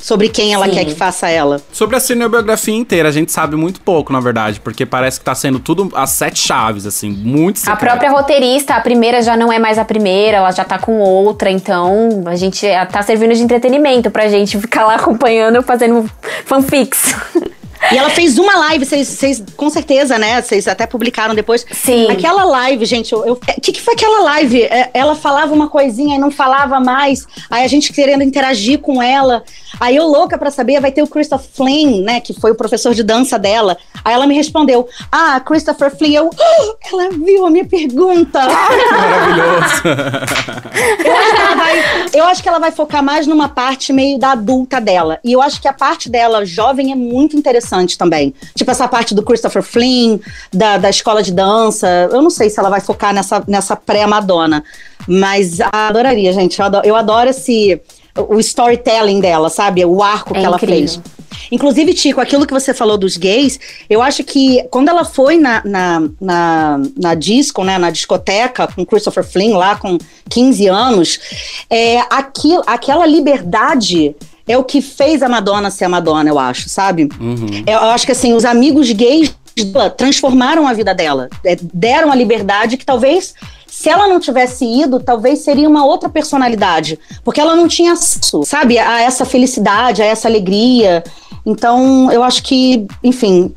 [0.00, 0.72] sobre quem ela Sim.
[0.72, 1.60] quer que faça ela.
[1.72, 5.34] Sobre a cinebiografia inteira, a gente sabe muito pouco, na verdade, porque parece que tá
[5.34, 7.76] sendo tudo as sete chaves, assim, muito secreto.
[7.76, 10.98] A própria roteirista, a primeira já não é mais a primeira, ela já tá com
[10.98, 16.08] outra, então a gente tá servindo de entretenimento pra gente ficar lá acompanhando, fazendo
[16.44, 17.14] fanfics.
[17.92, 20.40] E ela fez uma live, vocês, com certeza, né?
[20.40, 21.64] Vocês até publicaram depois.
[21.72, 22.10] Sim.
[22.10, 24.62] Aquela live, gente, o que, que foi aquela live?
[24.62, 27.26] É, ela falava uma coisinha e não falava mais.
[27.50, 29.42] Aí a gente querendo interagir com ela.
[29.80, 32.20] Aí eu louca para saber, vai ter o Christopher Flynn, né?
[32.20, 33.76] Que foi o professor de dança dela.
[34.04, 36.10] Aí ela me respondeu: Ah, Christopher Flynn.
[36.12, 38.40] Eu, oh, ela viu a minha pergunta.
[38.40, 39.82] Maravilhoso.
[41.04, 44.18] eu, acho que ela vai, eu acho que ela vai focar mais numa parte meio
[44.18, 45.18] da adulta dela.
[45.24, 48.34] E eu acho que a parte dela jovem é muito interessante interessante também.
[48.54, 50.18] Tipo essa parte do Christopher Flynn,
[50.52, 52.08] da, da escola de dança.
[52.10, 54.64] Eu não sei se ela vai focar nessa, nessa pré-Madonna.
[55.06, 56.58] Mas adoraria, gente.
[56.58, 57.80] Eu adoro, eu adoro esse
[58.16, 59.84] o storytelling dela, sabe?
[59.84, 61.00] O arco é que ela fez.
[61.50, 63.58] Inclusive, Tico, aquilo que você falou dos gays,
[63.88, 68.84] eu acho que quando ela foi na, na, na, na disco, né, na discoteca, com
[68.84, 71.20] Christopher Flynn, lá com 15 anos,
[71.68, 74.14] é, aquilo, aquela liberdade
[74.46, 77.08] é o que fez a Madonna ser a Madonna, eu acho, sabe?
[77.20, 77.62] Uhum.
[77.66, 79.34] Eu, eu acho que assim, os amigos gays
[79.96, 83.34] transformaram a vida dela, é, deram a liberdade que talvez
[83.70, 88.42] se ela não tivesse ido, talvez seria uma outra personalidade, porque ela não tinha acesso,
[88.44, 91.04] sabe, a essa felicidade, a essa alegria.
[91.46, 93.54] Então, eu acho que, enfim,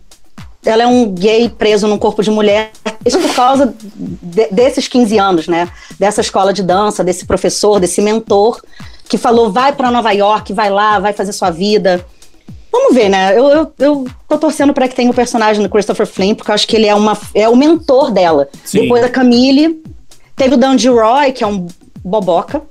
[0.63, 2.71] ela é um gay preso num corpo de mulher,
[3.05, 5.67] isso por causa de, desses 15 anos, né?
[5.99, 8.61] Dessa escola de dança, desse professor, desse mentor
[9.09, 12.05] que falou: vai para Nova York, vai lá, vai fazer sua vida.
[12.71, 13.37] Vamos ver, né?
[13.37, 16.55] Eu, eu, eu tô torcendo para que tenha o personagem do Christopher Flynn, porque eu
[16.55, 18.49] acho que ele é, uma, é o mentor dela.
[18.63, 18.81] Sim.
[18.81, 19.83] Depois da Camille,
[20.35, 21.67] teve o Dandy Roy, que é um
[22.03, 22.61] boboca.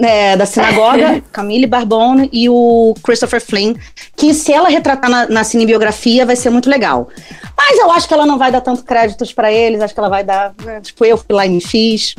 [0.00, 3.76] É, da sinagoga, Camille Barbone e o Christopher Flynn,
[4.16, 7.08] que se ela retratar na, na cinebiografia vai ser muito legal.
[7.56, 10.08] Mas eu acho que ela não vai dar tanto créditos para eles, acho que ela
[10.08, 12.16] vai dar, né, tipo, eu fui lá e me fiz.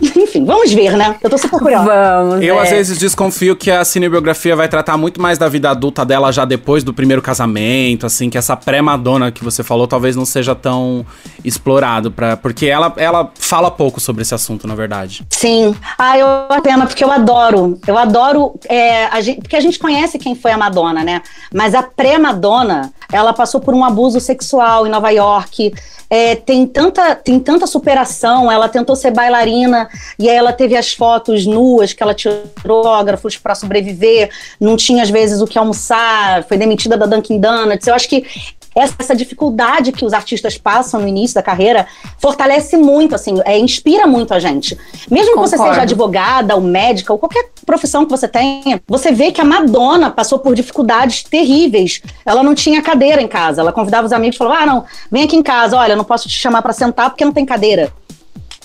[0.00, 1.16] Enfim, vamos ver, né?
[1.22, 1.84] Eu tô super curiosa.
[1.84, 2.44] Vamos.
[2.44, 2.62] Eu, é.
[2.62, 6.44] às vezes, desconfio que a cinebiografia vai tratar muito mais da vida adulta dela já
[6.44, 11.04] depois do primeiro casamento, assim, que essa pré-Madonna que você falou talvez não seja tão
[11.44, 15.24] explorado, pra, porque ela, ela fala pouco sobre esse assunto, na verdade.
[15.30, 15.74] Sim.
[15.98, 16.28] Ah, eu
[16.62, 17.78] pena, porque eu adoro.
[17.86, 18.54] Eu adoro.
[18.68, 21.22] É, a gente, porque a gente conhece quem foi a Madonna, né?
[21.52, 25.72] Mas a pré-Madonna, ela passou por um abuso sexual em Nova York
[26.10, 28.50] é, tem, tanta, tem tanta superação.
[28.50, 29.88] Ela tentou ser bailarina
[30.18, 34.28] e aí ela teve as fotos nuas que ela tirou autógrafos para sobreviver.
[34.58, 36.42] Não tinha, às vezes, o que almoçar.
[36.44, 37.86] Foi demitida da Dunkin' Donuts.
[37.86, 38.26] Eu acho que
[38.74, 41.86] essa dificuldade que os artistas passam no início da carreira
[42.18, 44.78] fortalece muito, assim, é, inspira muito a gente.
[45.10, 45.50] Mesmo Concordo.
[45.50, 49.40] que você seja advogada ou médica ou qualquer profissão que você tenha, você vê que
[49.40, 52.00] a Madonna passou por dificuldades terríveis.
[52.24, 53.60] Ela não tinha cadeira em casa.
[53.60, 56.28] Ela convidava os amigos e falava: ah, não, vem aqui em casa, olha, não posso
[56.28, 57.92] te chamar para sentar porque não tem cadeira.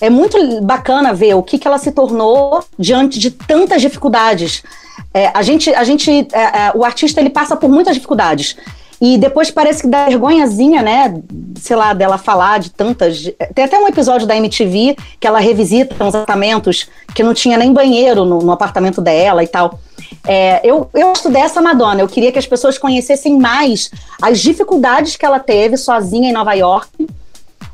[0.00, 4.62] É muito bacana ver o que, que ela se tornou diante de tantas dificuldades.
[5.12, 8.56] É, a gente, a gente, é, é, o artista ele passa por muitas dificuldades.
[9.00, 11.14] E depois parece que dá vergonhazinha, né?
[11.60, 13.30] Sei lá, dela falar de tantas.
[13.54, 17.72] Tem até um episódio da MTV que ela revisita uns apartamentos que não tinha nem
[17.72, 19.78] banheiro no, no apartamento dela e tal.
[20.26, 22.00] É, eu, eu gosto dessa Madonna.
[22.00, 23.90] Eu queria que as pessoas conhecessem mais
[24.20, 26.88] as dificuldades que ela teve sozinha em Nova York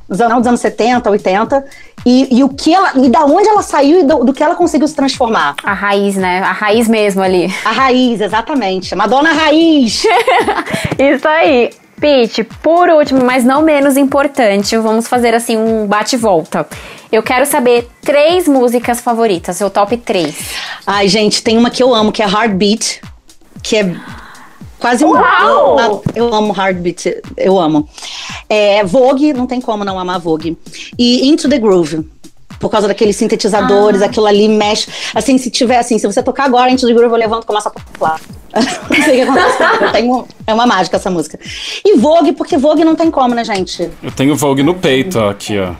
[0.09, 1.65] nos anos, anos 70, 80,
[2.05, 4.55] e, e, o que ela, e da onde ela saiu e do, do, que ela
[4.55, 5.55] conseguiu se transformar.
[5.63, 6.41] A raiz, né?
[6.41, 7.53] A raiz mesmo ali.
[7.65, 8.95] A raiz, exatamente.
[8.95, 10.05] Madonna Raiz!
[10.99, 11.71] Isso aí.
[12.01, 16.67] Pete, por último, mas não menos importante, vamos fazer assim um bate-volta.
[17.13, 20.35] Eu quero saber três músicas favoritas, seu top três.
[20.85, 23.01] Ai, gente, tem uma que eu amo, que é Heartbeat,
[23.63, 23.95] que é
[24.83, 25.13] Quase um.
[25.13, 26.03] Uau!
[26.13, 27.89] Eu amo Heartbeat, eu amo.
[28.49, 30.59] É, Vogue, não tem como não amar Vogue.
[30.99, 32.05] E Into the Groove
[32.59, 34.07] por causa daqueles sintetizadores, ah.
[34.07, 34.89] aquilo ali mexe.
[35.15, 37.69] Assim, se tiver assim, se você tocar agora Into the Groove, eu levanto e começo
[37.69, 38.21] a pular.
[38.53, 39.85] não sei o que acontece.
[39.85, 41.39] eu tenho, é uma mágica essa música.
[41.85, 43.89] E Vogue, porque Vogue não tem como, né, gente?
[44.03, 45.75] Eu tenho Vogue no peito, ó, aqui, ó.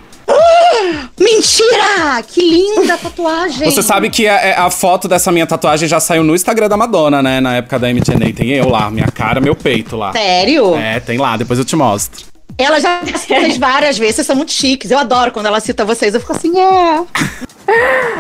[1.23, 2.23] Mentira!
[2.27, 3.71] Que linda tatuagem!
[3.71, 7.23] Você sabe que a, a, foto dessa minha tatuagem já saiu no Instagram da Madonna,
[7.23, 7.41] né?
[7.41, 8.33] Na época da MTNA.
[8.35, 10.13] Tem eu lá, minha cara, meu peito lá.
[10.13, 10.75] Sério?
[10.75, 12.27] É, tem lá, depois eu te mostro.
[12.59, 14.91] Ela já fez várias vezes, vocês são muito chiques.
[14.91, 16.15] Eu adoro quando ela cita vocês.
[16.15, 17.05] Eu fico assim, é.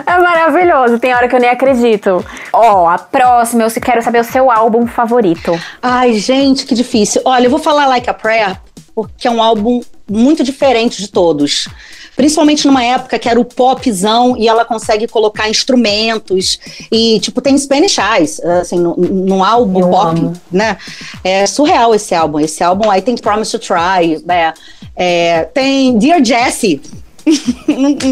[0.07, 2.25] É maravilhoso, tem hora que eu nem acredito.
[2.53, 5.59] Ó, oh, a próxima, eu quero saber o seu álbum favorito.
[5.83, 7.21] Ai, gente, que difícil.
[7.25, 8.59] Olha, eu vou falar Like a Prayer,
[8.95, 11.69] porque é um álbum muito diferente de todos.
[12.17, 16.59] Principalmente numa época que era o popzão e ela consegue colocar instrumentos
[16.91, 20.33] e, tipo, tem Spanish Eyes, assim, num álbum Eu pop, amo.
[20.51, 20.77] né?
[21.25, 22.39] É surreal esse álbum.
[22.39, 24.53] Esse álbum aí tem Promise to Try, né?
[24.95, 26.83] É, tem Dear Jessie,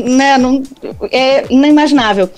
[0.07, 0.39] né?
[0.39, 0.63] Não,
[1.11, 2.31] é inimaginável.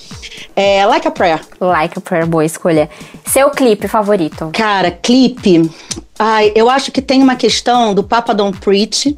[0.56, 1.40] É, like a Prayer.
[1.60, 2.90] Like a Prayer, boa escolha.
[3.26, 4.50] Seu clipe favorito?
[4.52, 5.70] Cara, clipe.
[6.18, 9.16] Ai, eu acho que tem uma questão do Papa Don't Preach,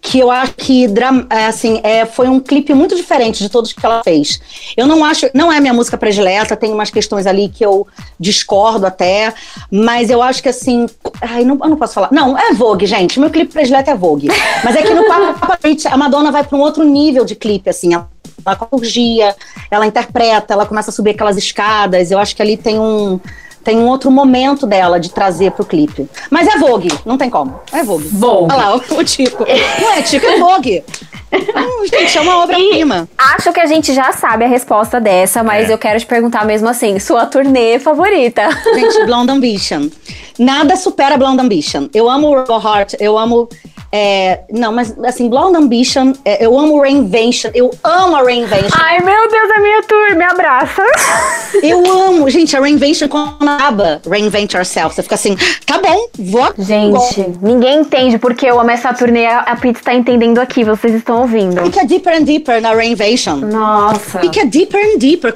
[0.00, 0.86] que eu acho que
[1.28, 4.40] é, assim é, foi um clipe muito diferente de todos que ela fez.
[4.76, 7.86] Eu não acho, não é minha música predileta, tem umas questões ali que eu
[8.18, 9.32] discordo até,
[9.70, 10.86] mas eu acho que assim,
[11.20, 12.08] ai, não, eu não posso falar.
[12.12, 13.20] Não, é Vogue, gente.
[13.20, 14.28] Meu clipe predileto é Vogue.
[14.64, 15.58] Mas é que no Papa
[15.90, 17.92] a Madonna vai para um outro nível de clipe, assim.
[17.94, 18.08] Ela,
[18.44, 19.36] ela corrigia,
[19.70, 22.10] ela interpreta, ela começa a subir aquelas escadas.
[22.10, 23.20] Eu acho que ali tem um
[23.62, 26.08] tem um outro momento dela de trazer pro clipe.
[26.30, 27.60] Mas é Vogue, não tem como.
[27.72, 28.08] É Vogue.
[28.08, 28.52] Vogue.
[28.52, 29.44] Olha lá, o, o Tico.
[29.80, 30.84] não é Tico, é Vogue.
[31.32, 33.08] Hum, gente, é uma obra-prima.
[33.16, 35.72] Acho que a gente já sabe a resposta dessa, mas é.
[35.72, 38.48] eu quero te perguntar mesmo assim: sua turnê favorita?
[38.74, 39.88] Gente, Blonde Ambition.
[40.36, 41.88] Nada supera Blonde Ambition.
[41.94, 43.48] Eu amo Rebel Heart, eu amo
[43.92, 48.70] é, não, mas assim, Blonde Ambition, é, eu amo Reinvention, eu amo a Reinvention.
[48.72, 50.82] Ai, meu Deus, a minha tour, me abraça.
[51.62, 55.36] Eu amo, gente, a Reinvention quando acaba Reinvent Yourself, você fica assim,
[55.66, 56.54] tá bom, vou.
[56.56, 57.38] Gente, vou.
[57.42, 61.60] ninguém entende porque eu amo essa turnê, a Pete tá entendendo aqui, vocês estão ouvindo.
[61.64, 63.36] Fica deeper and deeper na Reinvention.
[63.36, 64.20] Nossa.
[64.20, 65.34] Fica deeper and deeper,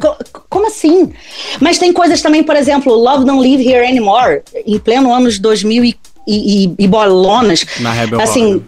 [0.48, 1.12] como assim?
[1.60, 5.40] Mas tem coisas também, por exemplo, Love Don't Live Here Anymore, em pleno ano de
[5.40, 7.64] 2004 e, e, e bolonas.
[7.80, 8.62] Na Rebel assim,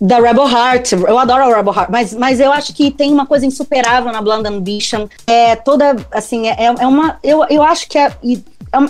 [0.00, 0.92] da Rebel Heart.
[0.92, 4.20] Eu adoro a Rebel Heart, mas, mas eu acho que tem uma coisa insuperável na
[4.20, 5.08] Blonde Ambition.
[5.26, 7.18] É toda, assim, é, é uma.
[7.22, 8.12] Eu, eu acho que é,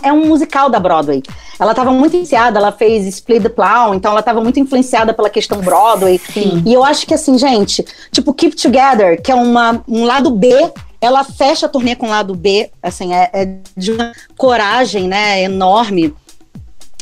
[0.03, 1.23] é um musical da Broadway.
[1.59, 5.31] Ela estava muito influenciada, ela fez Split the Plow, então ela estava muito influenciada pela
[5.31, 6.21] questão Broadway.
[6.33, 6.63] Sim.
[6.67, 10.73] E eu acho que, assim, gente, tipo, Keep Together, que é uma, um lado B
[10.99, 15.43] ela fecha a turnê com o lado B, assim, é, é de uma coragem, né,
[15.43, 16.15] enorme.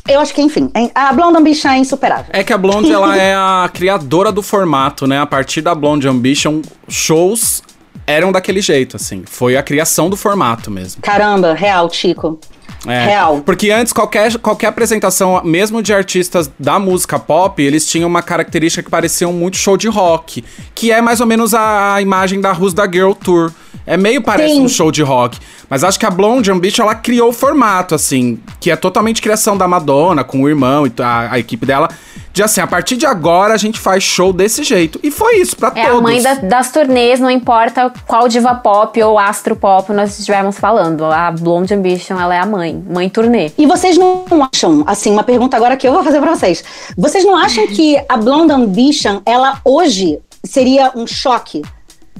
[0.07, 2.27] Eu acho que, enfim, a Blonde Ambition é insuperável.
[2.29, 5.19] É que a Blonde, ela é a criadora do formato, né?
[5.19, 7.63] A partir da Blonde Ambition, shows
[8.07, 9.23] eram daquele jeito, assim.
[9.25, 11.01] Foi a criação do formato mesmo.
[11.01, 12.39] Caramba, real, Chico.
[12.87, 13.43] É, Real.
[13.45, 18.83] Porque antes, qualquer, qualquer apresentação, mesmo de artistas da música pop, eles tinham uma característica
[18.83, 20.45] que parecia muito show de rock.
[20.75, 23.53] Que é mais ou menos a, a imagem da Who's da Girl Tour.
[23.87, 24.63] É meio parece Sim.
[24.63, 25.39] um show de rock.
[25.69, 29.57] Mas acho que a Blonde Ambition, ela criou o formato, assim, que é totalmente criação
[29.57, 31.89] da Madonna, com o irmão e a, a equipe dela.
[32.33, 34.99] De assim, a partir de agora a gente faz show desse jeito.
[35.05, 35.89] E foi isso pra é todos.
[35.89, 40.19] É a mãe da, das turnês, não importa qual diva pop ou astro pop nós
[40.19, 41.05] estivermos falando.
[41.05, 42.85] A Blonde Ambition, ela é a mãe.
[42.89, 43.51] Mãe turnê.
[43.59, 46.65] E vocês não acham, assim, uma pergunta agora que eu vou fazer pra vocês.
[46.97, 51.63] Vocês não acham que a Blonde Ambition, ela hoje seria um choque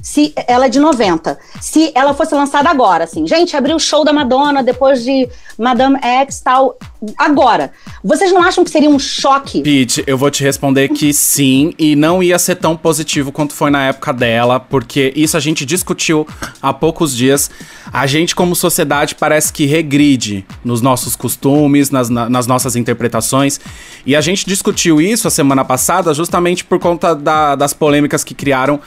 [0.05, 1.35] se ela é de 90.
[1.59, 5.27] Se ela fosse lançada agora, assim, gente, abriu o show da Madonna depois de
[5.57, 6.77] Madame X tal,
[7.17, 7.71] agora.
[8.03, 9.63] Vocês não acham que seria um choque?
[9.63, 13.71] Pete, eu vou te responder que sim, e não ia ser tão positivo quanto foi
[13.71, 16.27] na época dela, porque isso a gente discutiu
[16.61, 17.49] há poucos dias.
[17.91, 23.59] A gente, como sociedade, parece que regride nos nossos costumes, nas, nas nossas interpretações.
[24.05, 28.35] E a gente discutiu isso a semana passada justamente por conta da, das polêmicas que
[28.35, 28.79] criaram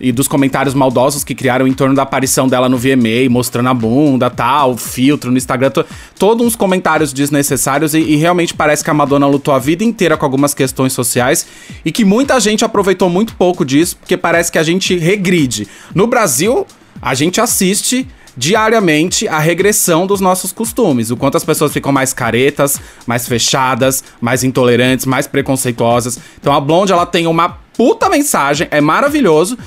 [0.00, 3.74] e dos comentários maldosos que criaram em torno da aparição dela no VMA, mostrando a
[3.74, 5.84] bunda, tal, filtro no Instagram, to,
[6.18, 10.16] todos uns comentários desnecessários e, e, realmente parece que a Madonna lutou a vida inteira
[10.16, 11.46] com algumas questões sociais
[11.84, 15.68] e que muita gente aproveitou muito pouco disso, porque parece que a gente regride.
[15.94, 16.66] No Brasil,
[17.00, 21.10] a gente assiste diariamente a regressão dos nossos costumes.
[21.10, 26.18] O quanto as pessoas ficam mais caretas, mais fechadas, mais intolerantes, mais preconceituosas.
[26.40, 29.58] Então a Blonde, ela tem uma puta mensagem, é maravilhoso.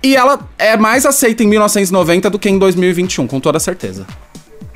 [0.00, 4.06] E ela é mais aceita em 1990 do que em 2021, com toda certeza.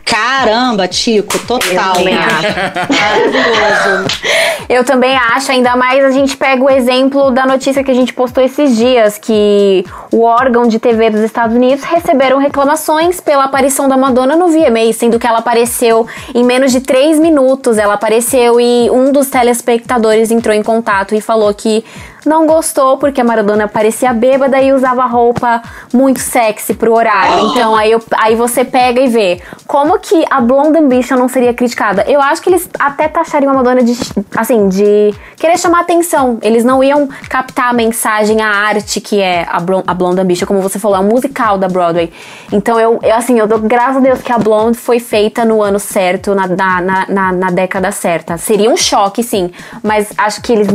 [0.05, 1.95] Caramba, Tico, total.
[2.01, 2.05] Eu
[2.99, 4.19] Maravilhoso.
[4.69, 8.13] Eu também acho, ainda mais a gente pega o exemplo da notícia que a gente
[8.13, 13.89] postou esses dias, que o órgão de TV dos Estados Unidos receberam reclamações pela aparição
[13.89, 17.79] da Madonna no VMA, sendo que ela apareceu em menos de três minutos.
[17.79, 21.85] Ela apareceu e um dos telespectadores entrou em contato e falou que
[22.25, 25.63] não gostou porque a Maradona parecia bêbada e usava roupa
[25.93, 27.47] muito sexy pro horário.
[27.51, 31.53] Então aí, eu, aí você pega e vê como que a Blonde Ambition não seria
[31.53, 32.05] criticada.
[32.09, 33.97] Eu acho que eles até taxariam a Madonna de,
[34.37, 36.39] assim, de querer chamar atenção.
[36.43, 40.47] Eles não iam captar a mensagem, a arte que é a, Blonde, a Blonde Ambition,
[40.47, 42.13] como você falou, é um musical da Broadway.
[42.53, 45.63] Então eu, eu, assim, eu dou graças a Deus que a Blonde foi feita no
[45.63, 48.37] ano certo, na, na, na, na década certa.
[48.37, 49.51] Seria um choque, sim,
[49.83, 50.69] mas acho que eles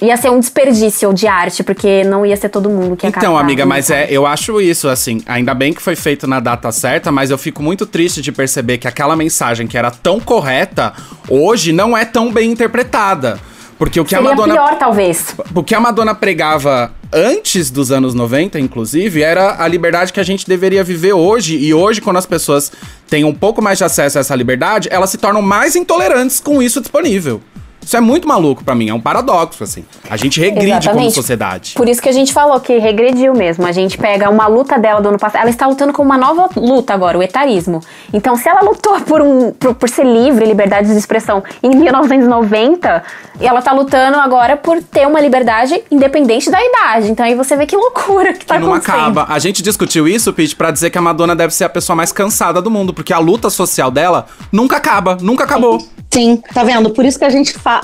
[0.00, 3.36] ia ser um desperdício de arte, porque não ia ser todo mundo que ia Então,
[3.36, 7.10] amiga, mas é, eu acho isso, assim, ainda bem que foi feito na data certa,
[7.10, 10.92] mas eu fico muito triste de perceber que aquela mensagem que era tão correta,
[11.28, 13.38] hoje não é tão bem interpretada.
[13.78, 14.54] Porque o que Seria a Madonna.
[14.54, 15.36] pior, talvez.
[15.54, 20.24] O que a Madonna pregava antes dos anos 90, inclusive, era a liberdade que a
[20.24, 21.56] gente deveria viver hoje.
[21.56, 22.72] E hoje, quando as pessoas
[23.08, 26.60] têm um pouco mais de acesso a essa liberdade, elas se tornam mais intolerantes com
[26.60, 27.40] isso disponível.
[27.88, 29.82] Isso é muito maluco para mim, é um paradoxo, assim.
[30.10, 31.04] A gente regride Exatamente.
[31.04, 31.72] como sociedade.
[31.74, 33.64] Por isso que a gente falou que regrediu mesmo.
[33.64, 35.40] A gente pega uma luta dela do ano passado.
[35.40, 37.80] Ela está lutando com uma nova luta agora, o etarismo.
[38.12, 43.02] Então, se ela lutou por, um, por, por ser livre, liberdade de expressão em 1990,
[43.40, 47.10] ela tá lutando agora por ter uma liberdade independente da idade.
[47.10, 49.26] Então aí você vê que loucura que tá que não acaba.
[49.30, 52.12] A gente discutiu isso, Pete, para dizer que a Madonna deve ser a pessoa mais
[52.12, 55.78] cansada do mundo, porque a luta social dela nunca acaba, nunca acabou.
[56.10, 56.90] Sim, tá vendo?
[56.90, 57.77] Por isso que a gente fala.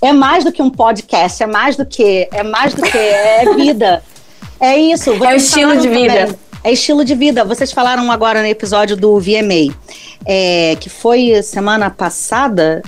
[0.00, 2.28] É mais do que um podcast, é mais do que.
[2.32, 2.98] É mais do que.
[2.98, 4.02] É vida.
[4.60, 5.10] É isso.
[5.24, 6.26] é o estilo de vida.
[6.26, 7.44] Também, é estilo de vida.
[7.44, 9.74] Vocês falaram agora no episódio do VMA,
[10.26, 12.82] é, que foi semana passada.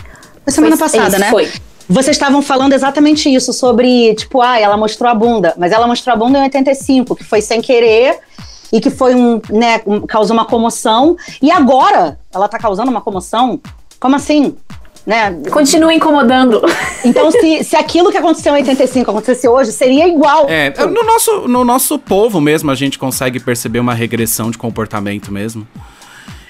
[0.45, 1.31] Foi semana foi, passada, né?
[1.31, 1.51] Foi.
[1.89, 6.15] Vocês estavam falando exatamente isso, sobre, tipo, ah, ela mostrou a bunda, mas ela mostrou
[6.15, 8.19] a bunda em 85, que foi sem querer
[8.73, 11.17] e que foi um, né, um, causou uma comoção.
[11.43, 13.61] E agora ela tá causando uma comoção
[13.99, 14.57] como assim?
[15.07, 15.31] Né?
[15.51, 16.63] Continua incomodando.
[17.05, 20.47] Então, se, se aquilo que aconteceu em 85 acontecesse hoje, seria igual.
[20.49, 25.33] É, no nosso, no nosso povo mesmo, a gente consegue perceber uma regressão de comportamento
[25.33, 25.67] mesmo.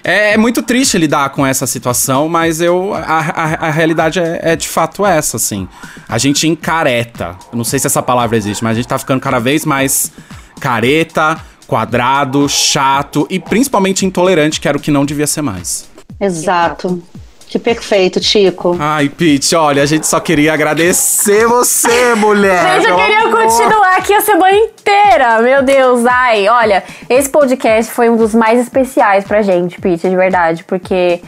[0.03, 4.41] É, é muito triste lidar com essa situação, mas eu a, a, a realidade é,
[4.43, 5.69] é, de fato essa, assim.
[6.09, 7.37] A gente encareta.
[7.53, 10.11] Não sei se essa palavra existe, mas a gente tá ficando cada vez mais
[10.59, 15.89] careta, quadrado, chato e principalmente intolerante, que era o que não devia ser mais.
[16.19, 17.03] Exato.
[17.51, 18.77] Que perfeito, Chico.
[18.79, 22.77] Ai, Pete, olha, a gente só queria agradecer você, mulher.
[22.81, 23.43] gente, eu queria amor.
[23.43, 25.43] continuar aqui a semana inteira.
[25.43, 30.15] Meu Deus, ai, olha, esse podcast foi um dos mais especiais pra gente, Pete, de
[30.15, 31.21] verdade, porque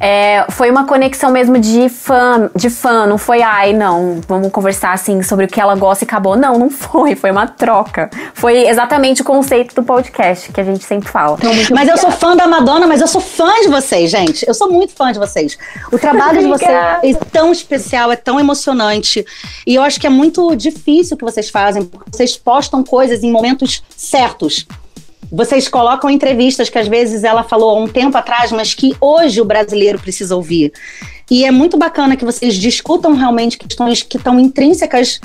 [0.00, 4.92] é, foi uma conexão mesmo de fã, de fã, não foi, ai, não, vamos conversar
[4.92, 6.36] assim sobre o que ela gosta e acabou.
[6.36, 8.10] Não, não foi, foi uma troca.
[8.34, 11.36] Foi exatamente o conceito do podcast que a gente sempre fala.
[11.38, 14.46] Então, mas eu sou fã da Madonna, mas eu sou fã de vocês, gente.
[14.46, 15.58] Eu sou muito fã de vocês.
[15.92, 19.24] O trabalho de vocês é tão especial, é tão emocionante.
[19.66, 23.22] E eu acho que é muito difícil o que vocês fazem, porque vocês postam coisas
[23.22, 24.66] em momentos certos.
[25.30, 29.40] Vocês colocam entrevistas que às vezes ela falou há um tempo atrás, mas que hoje
[29.40, 30.72] o brasileiro precisa ouvir.
[31.30, 35.20] E é muito bacana que vocês discutam realmente questões que estão intrínsecas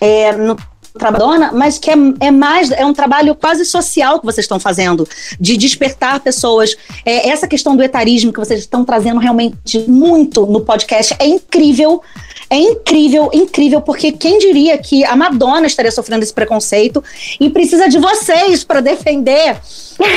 [0.00, 0.56] é, no
[0.98, 5.08] trabalho, mas que é, é, mais, é um trabalho quase social que vocês estão fazendo,
[5.38, 6.76] de despertar pessoas.
[7.04, 12.02] É, essa questão do etarismo que vocês estão trazendo realmente muito no podcast é incrível.
[12.50, 17.04] É incrível, incrível, porque quem diria que a Madonna estaria sofrendo esse preconceito
[17.38, 19.60] e precisa de vocês para defender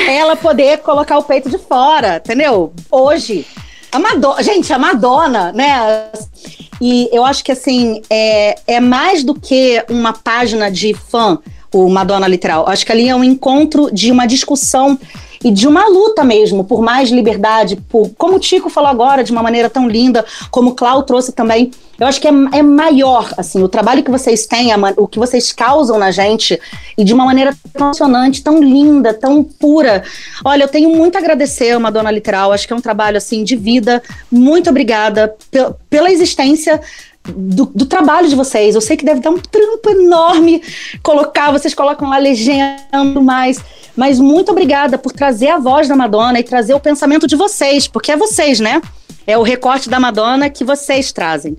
[0.07, 2.73] ela poder colocar o peito de fora, entendeu?
[2.89, 3.45] Hoje.
[3.91, 6.09] A Madonna, gente, a Madonna, né?
[6.79, 11.37] E eu acho que assim, é, é mais do que uma página de fã,
[11.73, 12.69] o Madonna Literal.
[12.69, 14.97] Acho que ali é um encontro de uma discussão
[15.43, 19.31] e de uma luta mesmo por mais liberdade, por, como o Tico falou agora, de
[19.31, 21.71] uma maneira tão linda, como o Clau trouxe também.
[21.99, 25.19] Eu acho que é, é maior, assim, o trabalho que vocês têm, a, o que
[25.19, 26.59] vocês causam na gente,
[26.97, 30.03] e de uma maneira tão emocionante, tão linda, tão pura.
[30.43, 33.43] Olha, eu tenho muito a agradecer a Madonna Literal, acho que é um trabalho, assim,
[33.43, 34.01] de vida.
[34.31, 35.35] Muito obrigada
[35.89, 36.81] pela existência
[37.23, 38.75] do, do, trabalho de vocês.
[38.75, 40.61] Eu sei que deve dar um trampo enorme
[41.03, 43.63] colocar, vocês colocam lá legendo mais.
[43.95, 47.87] Mas muito obrigada por trazer a voz da Madonna e trazer o pensamento de vocês,
[47.87, 48.81] porque é vocês, né?
[49.27, 51.57] É o recorte da Madonna que vocês trazem.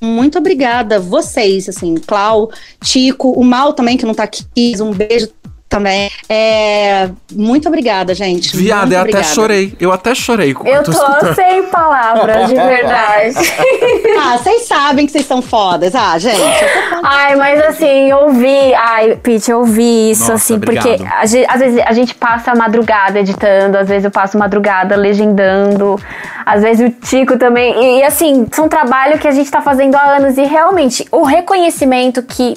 [0.00, 2.50] Muito obrigada, vocês, assim, Clau,
[2.82, 4.46] Tico, o Mal também, que não tá aqui,
[4.80, 5.28] um beijo
[5.68, 6.10] também.
[6.28, 8.56] É, muito obrigada, gente.
[8.56, 9.76] Viada, eu até chorei.
[9.78, 10.56] Eu até chorei.
[10.64, 13.36] Eu tô, tô sem palavras, de verdade.
[14.18, 15.94] ah, vocês sabem que vocês são fodas.
[15.94, 16.40] Ah, gente.
[17.04, 18.74] Ai, mas assim, eu vi.
[18.74, 20.88] Ai, Pete, eu vi isso, Nossa, assim, obrigado.
[20.88, 24.96] porque a, às vezes a gente passa a madrugada editando, às vezes eu passo madrugada
[24.96, 26.00] legendando,
[26.46, 27.74] às vezes o Tico também.
[27.74, 31.24] E, e assim, são trabalho que a gente tá fazendo há anos e realmente o
[31.24, 32.56] reconhecimento que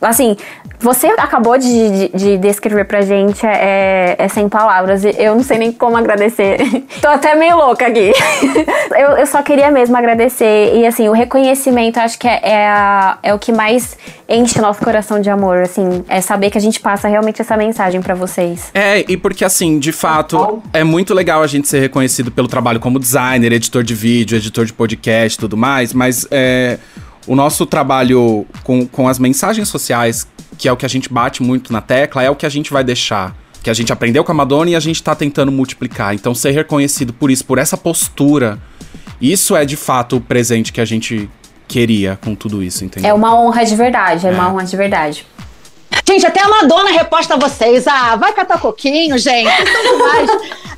[0.00, 0.36] assim,
[0.78, 5.02] você acabou de, de, de, descrever pra gente é, é, sem palavras.
[5.04, 6.58] Eu não sei nem como agradecer.
[7.00, 8.12] Tô até meio louca aqui.
[8.96, 10.74] eu, eu só queria mesmo agradecer.
[10.76, 13.96] E assim, o reconhecimento acho que é, é, a, é o que mais
[14.28, 15.58] enche nosso coração de amor.
[15.58, 18.70] Assim, é saber que a gente passa realmente essa mensagem para vocês.
[18.74, 22.80] É, e porque assim, de fato, é muito legal a gente ser reconhecido pelo trabalho
[22.80, 26.78] como designer, editor de vídeo, editor de podcast e tudo mais, mas é
[27.26, 30.26] o nosso trabalho com, com as mensagens sociais,
[30.58, 32.72] que é o que a gente bate muito na tecla, é o que a gente
[32.72, 33.34] vai deixar.
[33.62, 36.14] Que a gente aprendeu com a Madonna e a gente tá tentando multiplicar.
[36.14, 38.58] Então, ser reconhecido por isso, por essa postura,
[39.20, 41.28] isso é de fato o presente que a gente
[41.66, 43.10] queria com tudo isso, entendeu?
[43.10, 44.32] É uma honra de verdade, é, é.
[44.32, 45.26] uma honra de verdade.
[46.08, 47.86] Gente, até a Madonna reposta vocês.
[47.88, 49.50] Ah, vai catar coquinho, gente.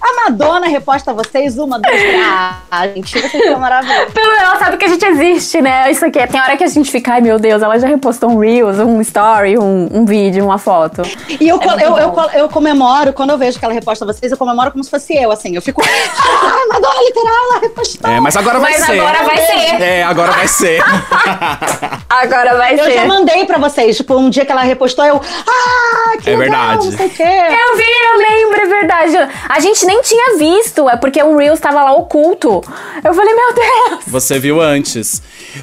[0.00, 2.24] A Madonna reposta vocês uma, duas, três.
[2.70, 4.12] Ah, gente, vocês são maravilhosos.
[4.14, 5.90] Pelo menos ela sabe que a gente existe, né?
[5.90, 6.24] Isso aqui.
[6.26, 9.00] Tem hora que a gente fica, ai meu Deus, ela já repostou um Reels, um
[9.00, 11.02] story, um, um vídeo, uma foto.
[11.28, 14.38] E eu, é eu, eu, eu, comemoro, quando eu vejo que ela reposta vocês, eu
[14.38, 15.54] comemoro como se fosse eu, assim.
[15.54, 18.10] Eu fico, ah, Madonna literal, ela repostou.
[18.10, 19.00] É, mas agora vai mas ser.
[19.00, 19.82] agora vai ser.
[19.82, 20.80] É, agora vai ser.
[22.08, 22.90] agora vai eu ser.
[22.90, 26.36] Eu já mandei pra vocês, tipo, um dia que ela repostou, eu, ah, que é
[26.36, 26.90] legal, verdade.
[26.90, 27.22] não sei o quê.
[27.22, 29.32] Eu vi, eu lembro, é verdade.
[29.48, 32.62] A gente nem tinha visto, é porque um Reels tava lá oculto.
[33.04, 34.04] Eu falei, meu Deus.
[34.06, 35.22] Você viu antes.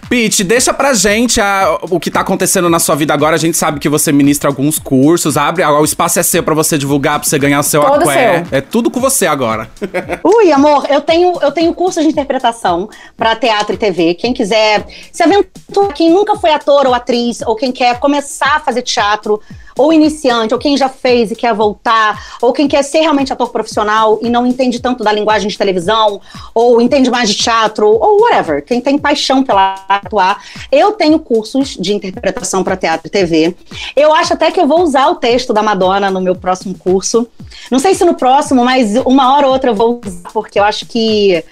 [0.09, 3.35] Pete, deixa pra gente a, o que tá acontecendo na sua vida agora.
[3.35, 6.77] A gente sabe que você ministra alguns cursos, abre, o espaço é seu pra você
[6.77, 8.45] divulgar, pra você ganhar o seu Todo aqué.
[8.45, 8.57] Seu.
[8.57, 9.69] É tudo com você agora.
[10.23, 14.13] Ui, amor, eu tenho, eu tenho curso de interpretação pra teatro e TV.
[14.15, 18.59] Quem quiser se aventura, quem nunca foi ator ou atriz, ou quem quer começar a
[18.59, 19.41] fazer teatro,
[19.77, 23.49] ou iniciante, ou quem já fez e quer voltar, ou quem quer ser realmente ator
[23.49, 26.21] profissional e não entende tanto da linguagem de televisão,
[26.53, 30.41] ou entende mais de teatro, ou whatever, quem tem paixão pela atuar.
[30.71, 33.55] Eu tenho cursos de interpretação para teatro e TV.
[33.95, 37.27] Eu acho até que eu vou usar o texto da Madonna no meu próximo curso.
[37.69, 40.63] Não sei se no próximo, mas uma hora ou outra eu vou usar, porque eu
[40.63, 41.43] acho que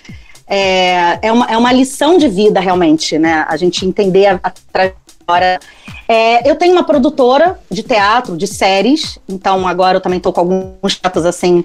[0.47, 3.45] é, é, uma, é uma lição de vida, realmente, né?
[3.47, 5.59] A gente entender a, a trajetória
[6.07, 10.41] é, eu tenho uma produtora de teatro, de séries, então agora eu também estou com
[10.41, 11.63] alguns teatros assim.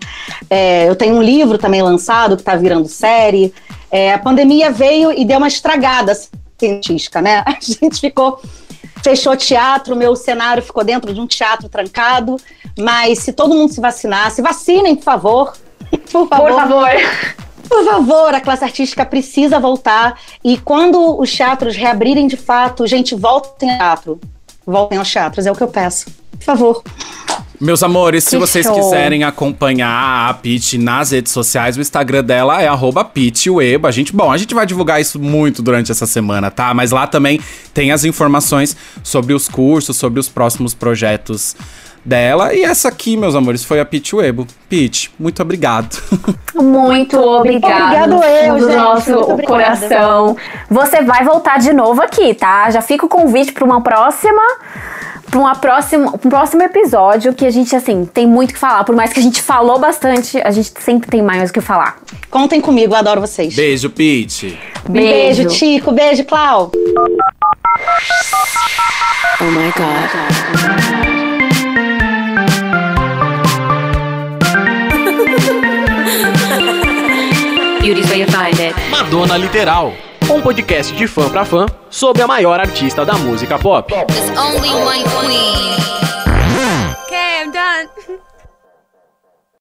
[0.48, 3.52] É, eu tenho um livro também lançado que está virando série.
[3.90, 6.12] É, a pandemia veio e deu uma estragada
[6.58, 7.42] científica, né?
[7.46, 8.40] A gente ficou.
[9.02, 12.36] Fechou teatro, meu cenário ficou dentro de um teatro trancado.
[12.76, 15.56] Mas se todo mundo se vacinar, se vacinem, por favor.
[16.12, 16.50] Por favor.
[16.50, 17.47] Por favor.
[17.68, 20.18] Por favor, a classe artística precisa voltar.
[20.42, 24.20] E quando os teatros reabrirem de fato, gente, voltem ao teatro.
[24.66, 26.06] Voltem aos teatros, é o que eu peço.
[26.38, 26.82] Por favor.
[27.60, 28.74] Meus amores, que se vocês show.
[28.74, 32.68] quiserem acompanhar a Pete nas redes sociais, o Instagram dela é
[33.12, 33.88] @pitweba.
[33.88, 36.72] A gente, bom, a gente vai divulgar isso muito durante essa semana, tá?
[36.72, 37.40] Mas lá também
[37.74, 41.56] tem as informações sobre os cursos, sobre os próximos projetos
[42.04, 42.54] dela.
[42.54, 44.46] E essa aqui, meus amores, foi a Pete Webo.
[44.68, 45.96] Pete, muito obrigado.
[46.54, 48.14] Muito obrigado.
[48.16, 49.12] Obrigado eu, do nosso
[49.46, 50.36] coração.
[50.68, 52.70] Você vai voltar de novo aqui, tá?
[52.70, 54.42] Já fica o convite para uma próxima
[55.30, 58.84] para uma próxima, um próximo episódio que a gente, assim, tem muito que falar.
[58.84, 61.98] Por mais que a gente falou bastante, a gente sempre tem mais o que falar.
[62.30, 63.54] Contem comigo, eu adoro vocês.
[63.54, 64.58] Beijo, Pete.
[64.88, 65.92] Beijo, beijo Tico.
[65.92, 66.72] Beijo, Clau.
[69.40, 70.58] Oh my God.
[70.58, 71.37] Beauty's where you
[78.90, 79.94] Madonna Literal.
[80.30, 83.90] Um podcast de fã pra fã sobre a maior artista da música pop.
[83.90, 85.78] There's only one queen.
[87.06, 88.18] Okay, I'm done.